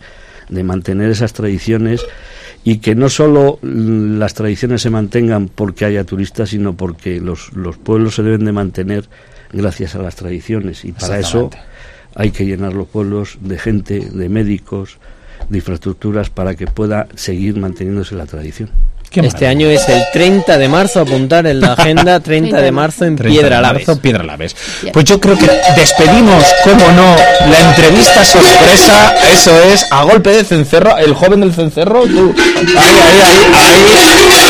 [0.50, 2.06] de mantener esas tradiciones
[2.68, 7.78] y que no solo las tradiciones se mantengan porque haya turistas, sino porque los, los
[7.78, 9.06] pueblos se deben de mantener
[9.54, 11.52] gracias a las tradiciones y para eso
[12.16, 14.98] hay que llenar los pueblos de gente, de médicos,
[15.48, 18.72] de infraestructuras para que pueda seguir manteniéndose la tradición.
[19.14, 23.16] Este año es el 30 de marzo, apuntar en la agenda 30 de marzo en
[23.16, 23.86] 30 Piedra Laves.
[24.02, 24.56] Piedra Laves.
[24.92, 27.16] Pues yo creo que despedimos, como no,
[27.50, 29.16] la entrevista sorpresa.
[29.32, 32.36] Eso es, a golpe de cencerro, el joven del cencerro, tú.
[32.58, 34.46] Ahí, ahí, ahí, ahí.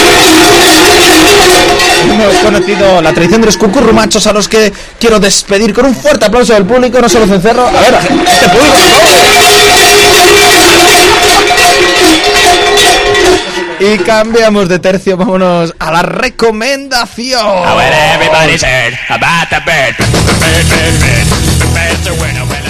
[2.11, 6.25] Hemos conocido la tradición de los cucurrumachos a los que quiero despedir con un fuerte
[6.25, 7.67] aplauso del público, no solo cencerro.
[7.67, 8.77] A ver, este público,
[13.79, 17.45] Y cambiamos de tercio, vámonos a la recomendación.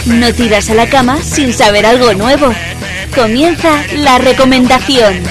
[0.05, 2.53] No tiras a la cama sin saber algo nuevo.
[3.13, 5.21] Comienza la recomendación.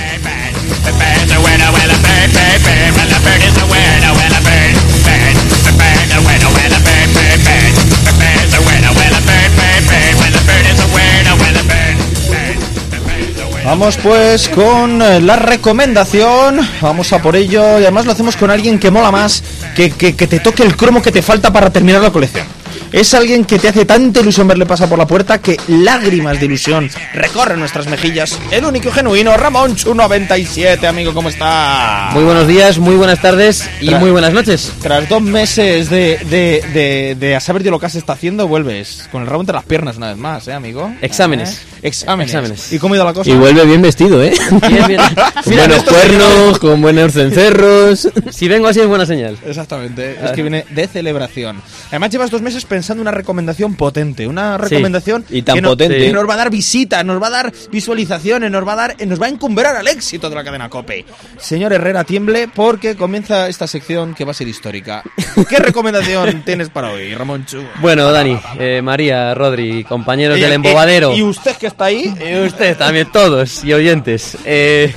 [13.64, 16.60] Vamos pues con eh, la recomendación.
[16.82, 17.78] Vamos a por ello.
[17.78, 19.42] Y además lo hacemos con alguien que mola más,
[19.74, 22.46] que, que, que te toque el cromo que te falta para terminar la colección.
[22.94, 26.46] Es alguien que te hace tanta ilusión verle pasar por la puerta que lágrimas de
[26.46, 28.38] ilusión recorren nuestras mejillas.
[28.52, 32.10] El único y genuino Ramón Chu 97, amigo, ¿cómo está?
[32.12, 34.72] Muy buenos días, muy buenas tardes y Tra- muy buenas noches.
[34.80, 38.46] Tras dos meses de, de, de, de a saber de lo que se está haciendo,
[38.46, 40.94] vuelves con el rabo entre las piernas una vez más, ¿eh, amigo?
[41.02, 41.50] Exámenes.
[41.82, 41.88] ¿Eh?
[41.88, 42.32] Exámenes.
[42.32, 42.72] Exámenes.
[42.72, 43.28] ¿Y cómo ha ido la cosa?
[43.28, 44.32] Y vuelve bien vestido, ¿eh?
[44.68, 45.00] Bien, bien.
[45.44, 48.08] Con buenos cuernos, con buenos cencerros.
[48.30, 49.36] Si vengo así es buena señal.
[49.46, 51.60] Exactamente, es que viene de celebración.
[51.90, 55.70] Además llevas dos meses pensando una recomendación potente, una Sí, recomendación y tan que, no-
[55.70, 55.98] potente.
[55.98, 58.96] que nos va a dar visitas, nos va a dar visualizaciones, nos va a dar,
[59.06, 61.04] nos va a encumbrar al éxito de la cadena Cope.
[61.38, 65.02] Señor Herrera, tiemble porque comienza esta sección que va a ser histórica.
[65.48, 67.62] ¿Qué recomendación tienes para hoy, Ramón Chu?
[67.80, 71.14] Bueno, Dani, eh, María, Rodri, compañeros Y- del y- embobadero.
[71.14, 74.36] Y, usted que está ahí, Y usted también, todos y oyentes.
[74.44, 74.94] Eh,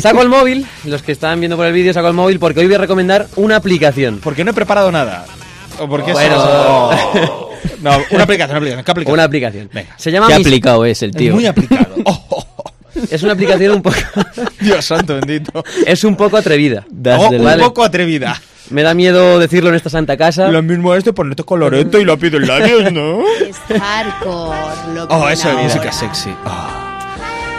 [0.00, 2.66] saco el móvil, los que están viendo por el vídeo, saco el móvil porque hoy
[2.66, 4.20] voy a recomendar una aplicación.
[4.22, 5.24] porque no he preparado nada.
[5.80, 6.34] ¿O porque Bueno.
[6.92, 7.50] eso-
[7.82, 8.84] No, una aplicación, una aplicación.
[8.84, 9.14] ¿Qué aplicación?
[9.14, 9.70] Una aplicación.
[9.72, 9.94] Venga.
[9.96, 11.34] Se llama Qué Mis- aplicado es el tío.
[11.34, 11.86] Muy aplicado.
[12.06, 12.64] Oh, oh, oh.
[13.10, 13.96] Es una aplicación un poco.
[14.60, 15.64] Dios santo bendito.
[15.86, 16.84] es un poco atrevida.
[17.18, 18.40] Oh, un poco atrevida.
[18.70, 20.48] Me da miedo decirlo en esta santa casa.
[20.48, 23.20] Lo mismo es de ponerte colorete y lápiz en labios, ¿no?
[23.40, 24.94] Es hardcore.
[24.94, 26.30] Lo que Oh, eso es música sexy.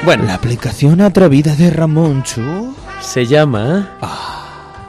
[0.04, 2.76] Bueno, La aplicación atrevida de Ramón Chu.
[3.02, 3.98] se llama.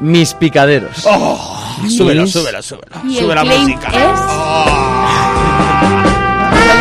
[0.01, 1.05] Mis picaderos.
[1.07, 2.97] Oh, súbelo, Mis- súbelo, súbelo.
[3.09, 3.91] Y Sube el la claim música.
[6.51, 6.79] ¿Cuál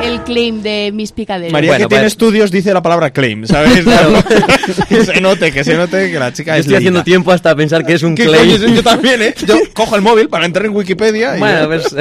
[0.00, 1.52] es el, el claim de mis picaderos?
[1.52, 3.84] María Bueno, que tiene pues- estudios dice la palabra claim, ¿sabes?
[4.88, 7.54] que se note, que se note que la chica Yo es estoy haciendo tiempo hasta
[7.54, 8.50] pensar que es un ¿Qué claim.
[8.58, 8.74] coño?
[8.74, 9.34] Yo también, ¿eh?
[9.46, 11.40] Yo cojo el móvil para entrar en Wikipedia y...
[11.40, 11.94] Bueno, pues,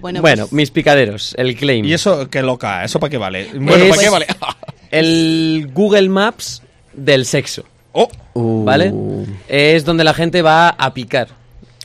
[0.00, 1.84] Bueno, bueno, pues- mis picaderos, el claim.
[1.84, 2.84] ¿Y eso qué loca?
[2.84, 3.48] ¿Eso para qué vale?
[3.54, 4.26] Bueno, Es- ¿para qué vale?
[4.90, 8.92] El Google Maps del sexo, oh, Uh, ¿vale?
[9.48, 11.28] Es donde la gente va a picar,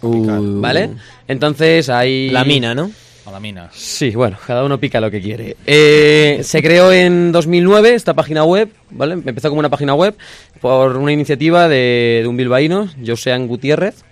[0.02, 0.91] uh, ¿vale?
[1.28, 2.30] Entonces hay...
[2.30, 2.89] La mina, ¿no?
[3.26, 3.70] a la mina.
[3.74, 5.58] Sí, bueno, cada uno pica lo que quiere.
[5.65, 9.15] Eh, se creó en 2009 esta página web, ¿vale?
[9.15, 10.15] Empezó como una página web
[10.62, 14.06] por una iniciativa de, de un bilbaíno, Josean Gutiérrez,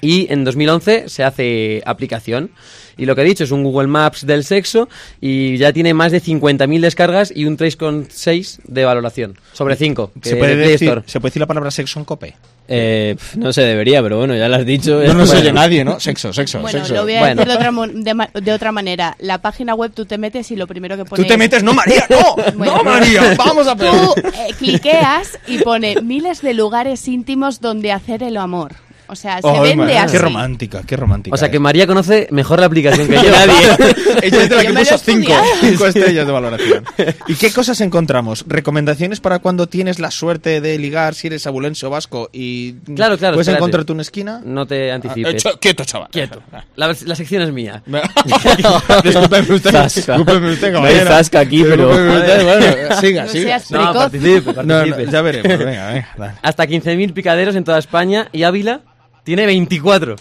[0.00, 2.50] y en 2011 se hace aplicación.
[2.98, 4.88] Y lo que he dicho es un Google Maps del sexo
[5.20, 10.12] y ya tiene más de 50.000 descargas y un 3,6 de valoración sobre 5.
[10.22, 12.34] ¿Se puede, decir, ¿Se puede decir la palabra sexo en cope?
[12.68, 15.00] Eh, pf, no se debería, pero bueno, ya lo has dicho.
[15.04, 15.40] No nos Bueno.
[15.42, 16.00] oye nadie, ¿no?
[16.00, 16.94] Sexo, sexo, Bueno, sexo.
[16.94, 17.34] lo voy a Bueno.
[17.36, 19.14] decir de otra, mo- de, ma- de otra manera.
[19.20, 21.62] La página web tú te metes y lo primero que pone Tú te es- metes,
[21.62, 22.78] no María, no, Bueno.
[22.78, 28.22] no María, vamos a Tú eh, cliqueas y pone miles de lugares íntimos donde hacer
[28.22, 28.72] el amor.
[29.08, 30.16] O sea, se Ay, vende María, así.
[30.16, 31.34] Qué romántica, qué romántica.
[31.34, 31.60] O sea que es.
[31.60, 33.20] María conoce mejor la aplicación que yo.
[34.22, 36.84] Ella es de la que puso cinco, cinco estrellas de valoración.
[37.28, 38.44] ¿Y qué cosas encontramos?
[38.48, 43.16] ¿Recomendaciones para cuando tienes la suerte de ligar si eres abulense o vasco y Claro,
[43.18, 43.58] claro, puedes espérate.
[43.58, 44.40] encontrarte una esquina?
[44.44, 45.34] No te Ah, anticipes.
[45.34, 46.08] eh, cho- quieto, chaval.
[46.10, 46.42] Quieto.
[46.76, 47.82] La, la sección es mía.
[49.04, 50.16] Discúlpeme usted, Zasca.
[50.16, 51.10] discúlpeme usted, No hay caballero.
[51.10, 53.58] zasca aquí, pero- bueno, siga, No siga.
[53.60, 53.96] seas No, precoz.
[53.96, 55.10] participe, No, no, participe.
[55.12, 56.08] ya veremos, venga, venga.
[56.16, 56.32] dale.
[56.42, 58.80] Hasta 15.000 picaderos en toda España y Ávila
[59.26, 60.14] tiene 24.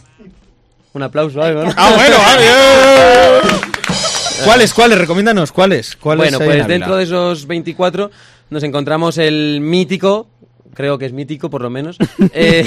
[0.93, 1.71] Un aplauso, algo, ¿no?
[1.77, 2.45] Ah, bueno, vale.
[4.45, 4.97] ¿Cuáles, cuáles?
[4.97, 5.95] Recomiéndanos, ¿cuáles?
[5.95, 8.09] ¿Cuáles Bueno, pues dentro de esos 24
[8.49, 10.27] nos encontramos el mítico,
[10.73, 11.97] creo que es mítico por lo menos.
[12.33, 12.65] eh,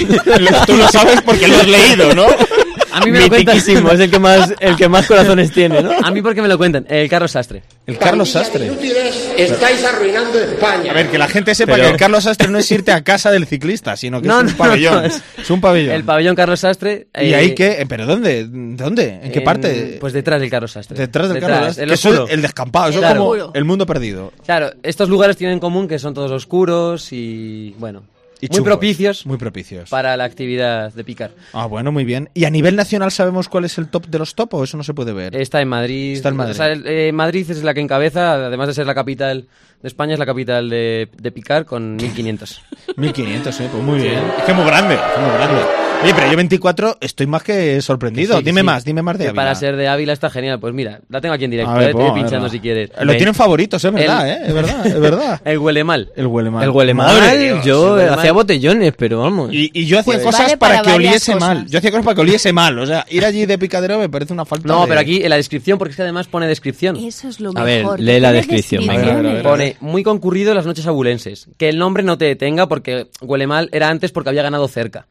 [0.65, 2.27] Tú lo sabes porque lo has leído, ¿no?
[2.91, 3.57] a mí me lo cuentan.
[3.57, 5.91] Es el que más, el que más corazones tiene, ¿no?
[6.03, 6.85] A mí porque me lo cuentan.
[6.89, 7.63] El Carlos Sastre.
[7.85, 8.65] El Carlos Sastre.
[8.67, 10.91] Inútiles, estáis arruinando España.
[10.91, 13.03] A ver, que la gente sepa Pero- que el Carlos Sastre no es irte a
[13.03, 14.93] casa del ciclista, sino que No, es un no, pabellón.
[14.95, 15.49] no, es- es...
[15.49, 15.95] un pabellón.
[15.95, 17.07] El pabellón Carlos Sastre.
[17.19, 17.85] ¿Y eh, ahí qué?
[17.89, 18.45] ¿Pero dónde?
[18.49, 19.19] ¿Dónde?
[19.23, 19.97] ¿En qué parte?
[19.99, 20.97] Pues detrás del Carlos Sastre.
[20.97, 21.83] Detrás del Carlos Sastre.
[21.85, 22.27] el oscuro.
[22.29, 23.25] el descampado, eso es Claro.
[23.25, 24.31] como el mundo perdido.
[24.45, 28.03] Claro, estos lugares tienen en común que son todos oscuros y, bueno,
[28.41, 29.89] Y muy chungos, propicios Muy propicios.
[29.89, 31.31] para la actividad de picar.
[31.53, 32.29] Ah, bueno, muy bien.
[32.33, 34.83] ¿Y a nivel nacional sabemos cuál es el top de los top o eso no
[34.83, 35.35] se puede ver?
[35.35, 36.13] Está en Madrid.
[36.15, 36.51] Está en Madrid.
[36.51, 39.47] O sea, el- eh, Madrid es la que encabeza, además de ser la capital
[39.81, 42.61] de España, es la capital de, de picar con 1500.
[42.95, 44.19] 1500, eh, pues muy bien.
[44.37, 45.61] Es que es muy grande, es muy grande.
[46.01, 48.37] Oye, pero yo 24 estoy más que sorprendido.
[48.37, 48.65] Sí, dime sí.
[48.65, 49.41] más, dime más de Que Ávila.
[49.41, 50.57] Para ser de Ávila está genial.
[50.57, 52.89] Pues mira, la tengo aquí en directo, A ver, eh, pinchando si quieres.
[53.01, 54.47] Lo tienen favoritos, es verdad, El- ¿eh?
[54.47, 55.41] Es verdad, es verdad.
[55.45, 56.09] El huele mal.
[56.15, 56.63] El huele mal.
[56.63, 58.33] El huele mal, Dios, yo el huele hacía mal.
[58.33, 59.49] botellones, pero vamos.
[59.53, 61.49] Y, y yo hacía Pues- cosas Vale para, para que oliese cosas.
[61.49, 61.67] mal.
[61.67, 62.79] Yo hacía cosas para que oliese mal.
[62.79, 65.29] O sea, ir allí de picadero me parece una falta No, de- pero aquí en
[65.29, 66.95] la descripción, porque es que además pone descripción.
[66.95, 67.99] Eso es lo A ver, mejor.
[67.99, 68.89] lee la descripción.
[68.89, 69.43] A ver.
[69.43, 71.49] Pone muy concurrido en las noches abulenses.
[71.57, 75.07] Que el nombre no te detenga porque huele mal era antes porque había ganado cerca.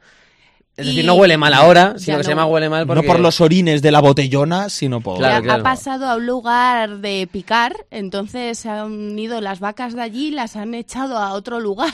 [0.78, 2.36] Es decir, Y- no huele mal ahora, sino Ya que se no.
[2.36, 3.02] llama huele mal porque...
[3.02, 5.18] No por los orines de la botellona, sino por...
[5.18, 5.52] Claro.
[5.52, 10.30] Ha pasado a un lugar de picar, entonces se han ido las vacas de allí,
[10.30, 11.92] las han echado a otro lugar.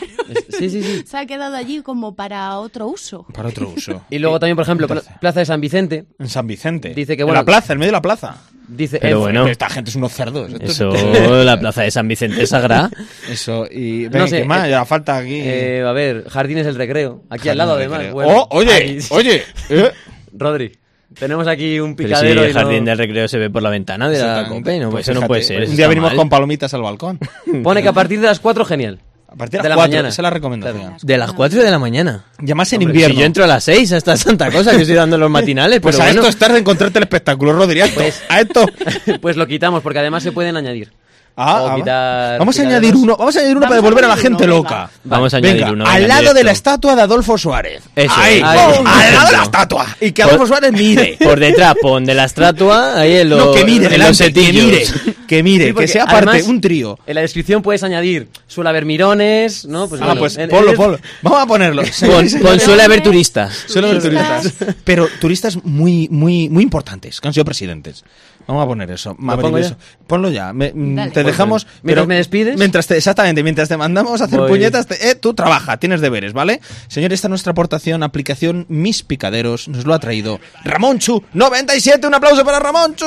[0.51, 1.03] Sí, sí, sí.
[1.07, 3.27] se ha quedado allí como para otro uso.
[3.33, 4.03] Para otro uso.
[4.11, 6.05] Y luego también, por ejemplo, Pla- Plaza de San Vicente.
[6.19, 6.93] En San Vicente.
[6.95, 8.37] Dice que, En bueno- la plaza, en medio de la plaza.
[8.77, 9.41] Dice, Pero eh, bueno.
[9.43, 10.53] Pero Esta gente es unos cerdos.
[10.61, 10.91] Eso,
[11.45, 12.91] la plaza de San Vicente es sagrada.
[13.31, 14.09] Eso, y...
[14.11, 14.67] No sé, ¿qué más?
[14.67, 15.41] eh, ya falta aquí...
[15.43, 17.23] eh, a ver, Jardines del Recreo.
[17.31, 18.13] Aquí al lado, de además.
[18.13, 18.33] bueno.
[18.33, 19.43] Oh, oye, Ahí- oye.
[19.71, 19.91] ¿eh?
[20.37, 20.73] Rodri,
[21.19, 23.63] tenemos aquí un Pero si picadero el y no- jardín del recreo se ve por
[23.63, 25.69] la ventana de la cope, no, Pues eso no puede ser.
[25.69, 26.17] Un día venimos mal.
[26.17, 27.19] con palomitas al balcón.
[27.63, 28.99] Pone que a partir de las 4, genial.
[29.35, 30.09] A partir de De las la 4, mañana.
[30.11, 30.81] esa es la recomendación.
[30.83, 30.97] Claro.
[31.03, 32.25] De las 4 de la mañana.
[32.39, 33.15] Ya más en Hombre, invierno.
[33.15, 35.97] Si yo entro a las 6 hasta Santa Cosa, que estoy dando los matinales, Pues
[35.97, 36.21] pero a bueno.
[36.21, 38.65] esto es tarde encontrarte el espectáculo, esto, Pues- a esto.
[39.21, 40.93] pues lo quitamos, porque además se pueden añadir.
[41.37, 44.17] Ah, O vamos a añadir uno, vamos a añadir uno Vamos para devolver a la
[44.17, 44.89] gente uno, loca.
[45.03, 45.85] Vamos a Venga, añadir uno.
[45.85, 47.83] al lado de la estatua de Adolfo Suárez.
[47.97, 48.73] Eso Ahí, al lado
[49.29, 49.87] de la estatua.
[50.01, 51.17] Y que Adolfo Por- Suárez mire.
[51.25, 54.33] Por detrás, pon de la estatua, ahí en, los no, que mire, en los delante,
[54.41, 54.85] que mire,
[55.27, 56.99] que mire, Sí, que porque sea parte, además, un trío.
[57.05, 59.89] En la descripción puedes añadir, suele haber mirones, ¿no?
[59.89, 60.99] Pues ah, bueno, pues en- ponlo, en- ponlo.
[61.23, 61.83] Vamos a ponerlo.
[62.01, 63.65] Pon, pon suele haber turistas.
[63.67, 64.43] Suele haber Turistas.
[64.43, 64.75] turistas.
[64.85, 68.05] Pero turistas muy, muy, muy importantes, que han sido presidentes.
[68.47, 69.15] Vamos a poner eso.
[69.19, 69.77] maravilloso.
[70.07, 70.53] Ponlo ya.
[70.53, 71.11] Me- mm, Dale.
[71.11, 71.67] te Pues, dejamos.
[71.83, 72.59] mientras me despides.
[72.59, 74.49] Mientras te, exactamente, mientras te mandamos a hacer Voy.
[74.51, 76.61] puñetas, te- eh, tú trabaja, tienes deberes, ¿vale?
[76.89, 79.69] Señor, esta es nuestra aportación, aplicación Mis Picaderos.
[79.69, 82.07] Nos lo ha traído Ramón Chu 97.
[82.07, 83.07] Un aplauso para Ramón Chu.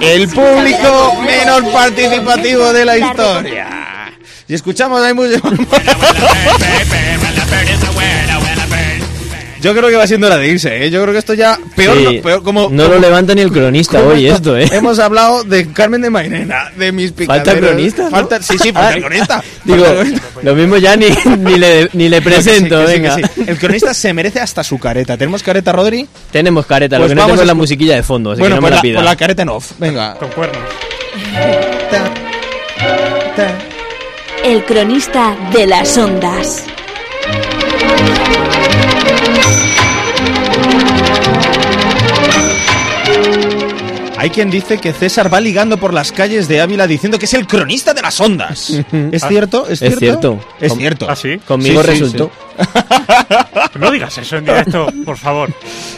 [0.00, 4.12] El público menos participativo de la historia.
[4.46, 5.40] Y escuchamos ahí mucho.
[9.60, 10.90] Yo creo que va siendo hora de irse, ¿eh?
[10.90, 13.50] Yo creo que esto ya peor, Sí, no, peor como no lo levanta ni el
[13.50, 14.68] cronista hoy esto, ¿eh?
[14.72, 17.46] Hemos hablado de Carmen de Mairena, de mis picaderos.
[17.48, 18.10] Falta cronista, ¿no?
[18.10, 19.44] Falta, sí, sí, falta el cronista.
[19.64, 20.40] Digo, Falta el cronista.
[20.42, 21.06] lo mismo ya ni,
[21.38, 23.16] ni, le, ni le presento, que sí, que venga.
[23.16, 23.22] sí.
[23.46, 25.16] El cronista se merece hasta su careta.
[25.16, 26.08] ¿Tenemos careta, Rodri?
[26.30, 28.60] Tenemos careta, Pues lo que no a es la musiquilla de fondo, así bueno, que
[28.60, 28.94] no pues me la la, pida.
[28.96, 29.72] pues la careta en off.
[29.78, 30.14] Venga.
[30.14, 30.62] Con cuernos.
[34.44, 36.64] El cronista de las ondas.
[40.78, 41.07] Thank you.
[44.18, 47.34] Hay quien dice que César va ligando por las calles de Ávila diciendo que es
[47.34, 48.70] el cronista de las ondas.
[49.12, 49.64] ¿Es Ah, cierto?
[49.68, 49.98] ¿Es es cierto?
[49.98, 50.40] cierto.
[50.60, 51.06] Es cierto.
[51.08, 51.38] ¿Ah, sí?
[51.46, 52.30] Conmigo Sí, sí, resultó.
[53.78, 55.52] No digas eso en directo, por favor.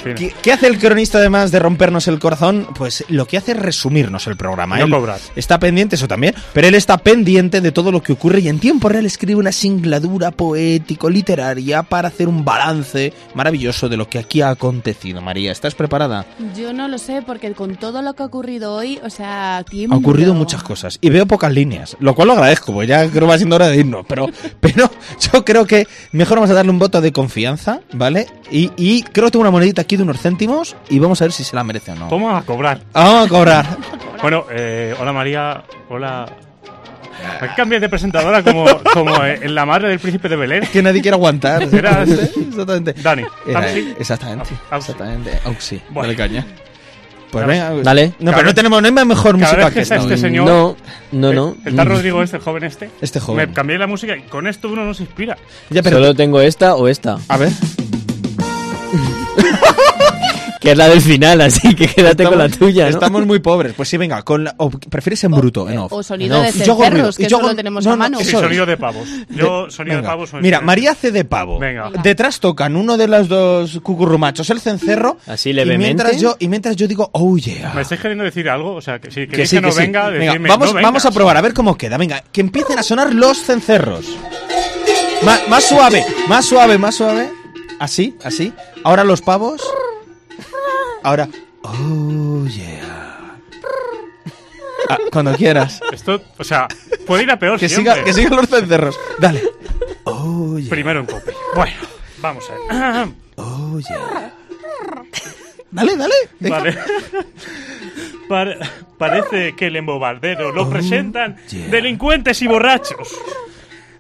[0.05, 2.67] ¿Qué, qué hace el cronista además de rompernos el corazón?
[2.77, 4.77] Pues lo que hace es resumirnos el programa.
[4.77, 5.19] No Él cobrar.
[5.37, 8.59] Está pendiente, eso también, pero él está pendiente de todo lo que ocurre y en
[8.59, 14.43] tiempo real escribe una singladura poético-literaria para hacer un balance maravilloso de lo que aquí
[14.43, 15.23] ha acontecido.
[15.23, 16.27] María, ¿estás preparada?
[16.55, 19.95] Yo no lo sé, porque con todo lo que ha ocurrido hoy, o sea, tiempo.
[19.95, 23.21] Ha ocurrido muchas cosas y veo pocas líneas, lo cual lo agradezco, pues ya creo
[23.23, 24.27] que va siendo hora de irnos, pero,
[24.61, 24.91] pero
[25.33, 28.27] yo creo que mejor vamos a darle un voto de confianza, ¿vale?
[28.51, 31.33] Y, y creo que tengo una monedita aquí de unos céntimos y vamos a ver
[31.33, 32.09] si se la merece o no.
[32.09, 32.81] Vamos a cobrar.
[32.93, 33.67] Vamos a cobrar.
[34.21, 36.27] Bueno, eh, hola María, hola.
[37.39, 40.69] ¿Por qué cambias de presentadora como, como eh, en la madre del príncipe de Belén?
[40.71, 41.63] que nadie quiere aguantar.
[41.75, 42.93] Eras- Exactamente.
[43.01, 43.23] Dani.
[43.47, 43.95] Era- Auxi.
[43.99, 44.51] exactamente.
[44.71, 44.91] Auxi.
[44.93, 45.41] Exactamente.
[45.45, 45.81] Auxi.
[45.89, 46.03] Bueno.
[46.03, 46.47] Dale caña.
[47.31, 47.47] Pues Claro.
[47.75, 47.83] venga.
[47.85, 48.13] Dale.
[48.19, 49.97] No, pero no tenemos, no hay mejor cada música vez que esta.
[49.97, 50.77] este señor- No,
[51.13, 51.51] no, no.
[51.65, 52.91] Eh, Está Rodrigo este, joven este.
[53.01, 53.49] Este joven.
[53.49, 55.37] Me cambié la música y con esto uno no se inspira.
[55.71, 57.51] Ya, pero Solo tengo esta o esta, a ver.
[60.61, 62.91] que es la del final, así que quédate con la tuya, ¿no?
[62.91, 63.73] Estamos muy pobres.
[63.75, 65.93] Pues sí, venga, con la- o prefieres en bruto, en off.
[65.93, 66.57] O sonido En de off.
[67.19, 68.19] Y que yo solo tenemos no, a no, mano.
[68.21, 69.09] Sí, sonido de pavos.
[69.31, 70.01] Yo, sonido Venga.
[70.03, 70.31] de pavos.
[70.41, 70.61] Mira.
[70.61, 71.59] María hace de pavo.
[71.59, 71.91] Venga.
[72.03, 75.17] Detrás tocan uno de los dos cucurrumachos el cencerro.
[75.27, 75.85] Así y levemente.
[75.87, 77.73] mientras yo y mientras yo digo, oh yeah.
[77.75, 78.75] ¿Me estáis queriendo decir algo?
[78.75, 79.81] O sea, que si Que sí, que, no que sí.
[79.81, 80.89] venga, Venga, decidme, vamos, no vengas.
[80.89, 81.97] vamos a probar, a ver cómo queda.
[81.97, 84.05] Venga, que empiecen a sonar los cencerros.
[85.49, 87.31] Más suave, más suave, más suave.
[87.79, 88.53] Así, así.
[88.85, 89.63] Ahora los pavos.
[91.03, 91.29] Ahora.
[91.63, 93.37] Oh yeah.
[94.89, 95.81] Ah, cuando quieras.
[95.93, 96.67] Esto, o sea,
[97.07, 97.93] puede ir a peor Que, siempre.
[97.95, 98.99] siga, que sigan los cencerros.
[99.19, 99.43] Dale.
[100.05, 100.71] Oh yeah.
[100.71, 101.31] Primero en copy.
[101.55, 101.77] Bueno,
[102.21, 102.75] vamos a
[103.05, 103.09] ver.
[103.37, 104.35] Oh yeah.
[105.71, 106.15] Dale, dale.
[106.41, 106.79] Vale.
[108.29, 108.59] Pare-
[108.99, 111.67] parece que el embobardero lo presentan yeah.
[111.69, 113.09] delincuentes y borrachos.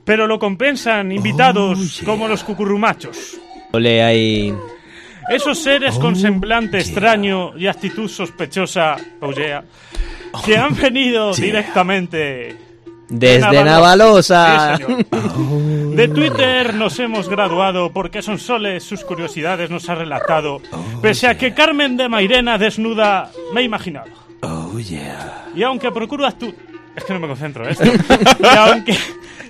[0.04, 3.38] pero lo compensan invitados como los cucurrumachos.
[3.72, 4.54] Ole ahí.
[5.30, 9.64] Esos seres con semblante extraño y actitud sospechosa, oh yeah,
[10.44, 12.56] que han venido directamente
[13.08, 14.76] Desde Navalosa.
[14.76, 15.06] Sí, señor.
[15.96, 20.60] De Twitter nos hemos graduado porque son soles sus curiosidades nos ha relatado.
[21.02, 24.10] Pese a que Carmen de Mairena desnuda me he imaginado.
[25.54, 26.69] Y aunque procuro actuar...
[27.00, 27.74] Es que no me concentro, ¿eh?
[28.40, 28.98] y, aunque,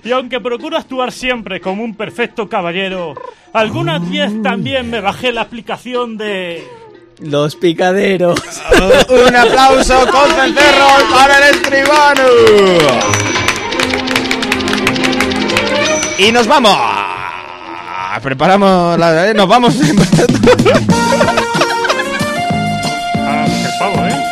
[0.04, 3.14] y aunque procuro actuar siempre como un perfecto caballero,
[3.52, 6.64] algunas 10 también me bajé la aplicación de...
[7.18, 8.40] Los picaderos.
[9.28, 12.22] Un aplauso con cencerros para el escribano.
[16.18, 16.78] Y nos vamos.
[18.22, 19.28] Preparamos la...
[19.28, 19.74] eh, Nos vamos.
[23.22, 23.46] Ah,
[23.78, 24.24] pavo, ¿eh?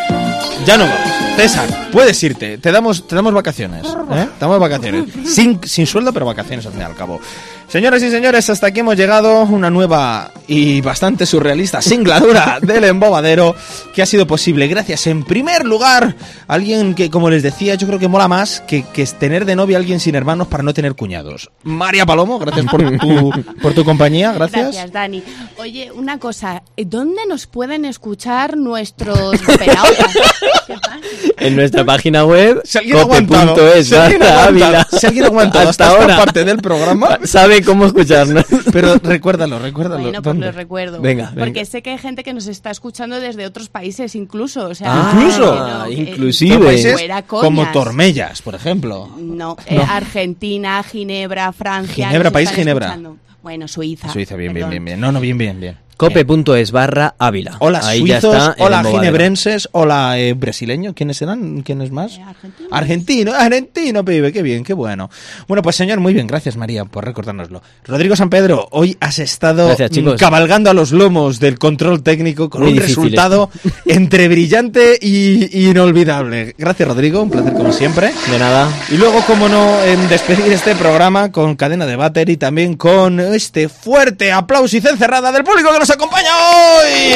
[0.64, 1.17] Ya no vamos.
[1.38, 2.58] César, puedes irte.
[2.58, 3.86] Te damos, te damos vacaciones.
[3.86, 4.28] ¿eh?
[4.34, 5.04] Te damos vacaciones.
[5.24, 7.20] Sin, sin sueldo, pero vacaciones al fin y al cabo.
[7.68, 9.42] Señoras y señores, hasta aquí hemos llegado.
[9.42, 13.54] Una nueva y bastante surrealista singladura del embobadero
[13.94, 16.16] que ha sido posible gracias, en primer lugar,
[16.46, 19.44] a alguien que, como les decía, yo creo que mola más que, que es tener
[19.44, 21.50] de novia a alguien sin hermanos para no tener cuñados.
[21.62, 24.32] María Palomo, gracias por tu, por tu compañía.
[24.32, 24.62] Gracias.
[24.62, 25.22] Gracias, Dani.
[25.58, 29.84] Oye, una cosa, ¿dónde nos pueden escuchar nuestros pasa?
[31.38, 34.88] En nuestra página web, Si alguien cope.es si alguien ha barra aguantado, Ávila.
[34.90, 38.44] si alguien ha aguantado hasta, esta parte del programa, sabe cómo escucharnos.
[38.72, 40.02] Pero recuérdalo, recuérdalo.
[40.02, 40.46] Bueno, pues ¿Dónde?
[40.46, 41.00] lo recuerdo.
[41.00, 41.64] Venga, Porque venga.
[41.64, 44.66] sé que hay gente que nos está escuchando desde otros países incluso.
[44.68, 45.54] O sea, Ah, ¿Incluso?
[45.54, 47.24] no, eh, inclusive.
[47.26, 49.08] Como Tormellas, por ejemplo.
[49.18, 52.08] No, eh, Argentina, Ginebra, Francia.
[52.08, 52.86] Ginebra, país Ginebra.
[52.86, 53.16] escuchando.
[53.42, 54.12] Bueno, Suiza.
[54.12, 54.70] Suiza, bien, bien, perdón.
[54.70, 55.00] bien, bien.
[55.00, 55.76] No, no, bien, bien, bien.
[55.98, 57.56] Cope.es barra Ávila.
[57.58, 60.94] Hola, Ahí ya suizos, está hola, ginebrenses, hola, eh, brasileños.
[60.94, 61.62] ¿Quiénes eran?
[61.62, 62.20] ¿Quiénes más?
[62.70, 65.10] Argentino, argentino, pibe, qué bien, qué bueno.
[65.48, 67.62] Bueno, pues señor, muy bien, gracias María por recordárnoslo.
[67.84, 72.48] Rodrigo San Pedro, hoy has estado Gracias, mm, cabalgando a los lomos del control técnico
[72.48, 73.50] con Muy un difícil resultado
[73.86, 76.54] entre brillante y inolvidable.
[76.56, 78.12] Gracias, Rodrigo, un placer como siempre.
[78.30, 78.70] De nada.
[78.92, 83.18] Y luego, como no, en despedir este programa con cadena de váter y también con
[83.18, 87.14] este fuerte aplauso y cencerrada del público que nos acompaña hoy.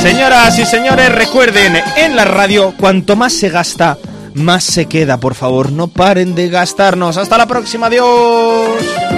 [0.00, 3.98] Señoras y señores, recuerden, en la radio, cuanto más se gasta,
[4.34, 5.18] más se queda.
[5.18, 7.16] Por favor, no paren de gastarnos.
[7.16, 9.13] Hasta la próxima, adiós.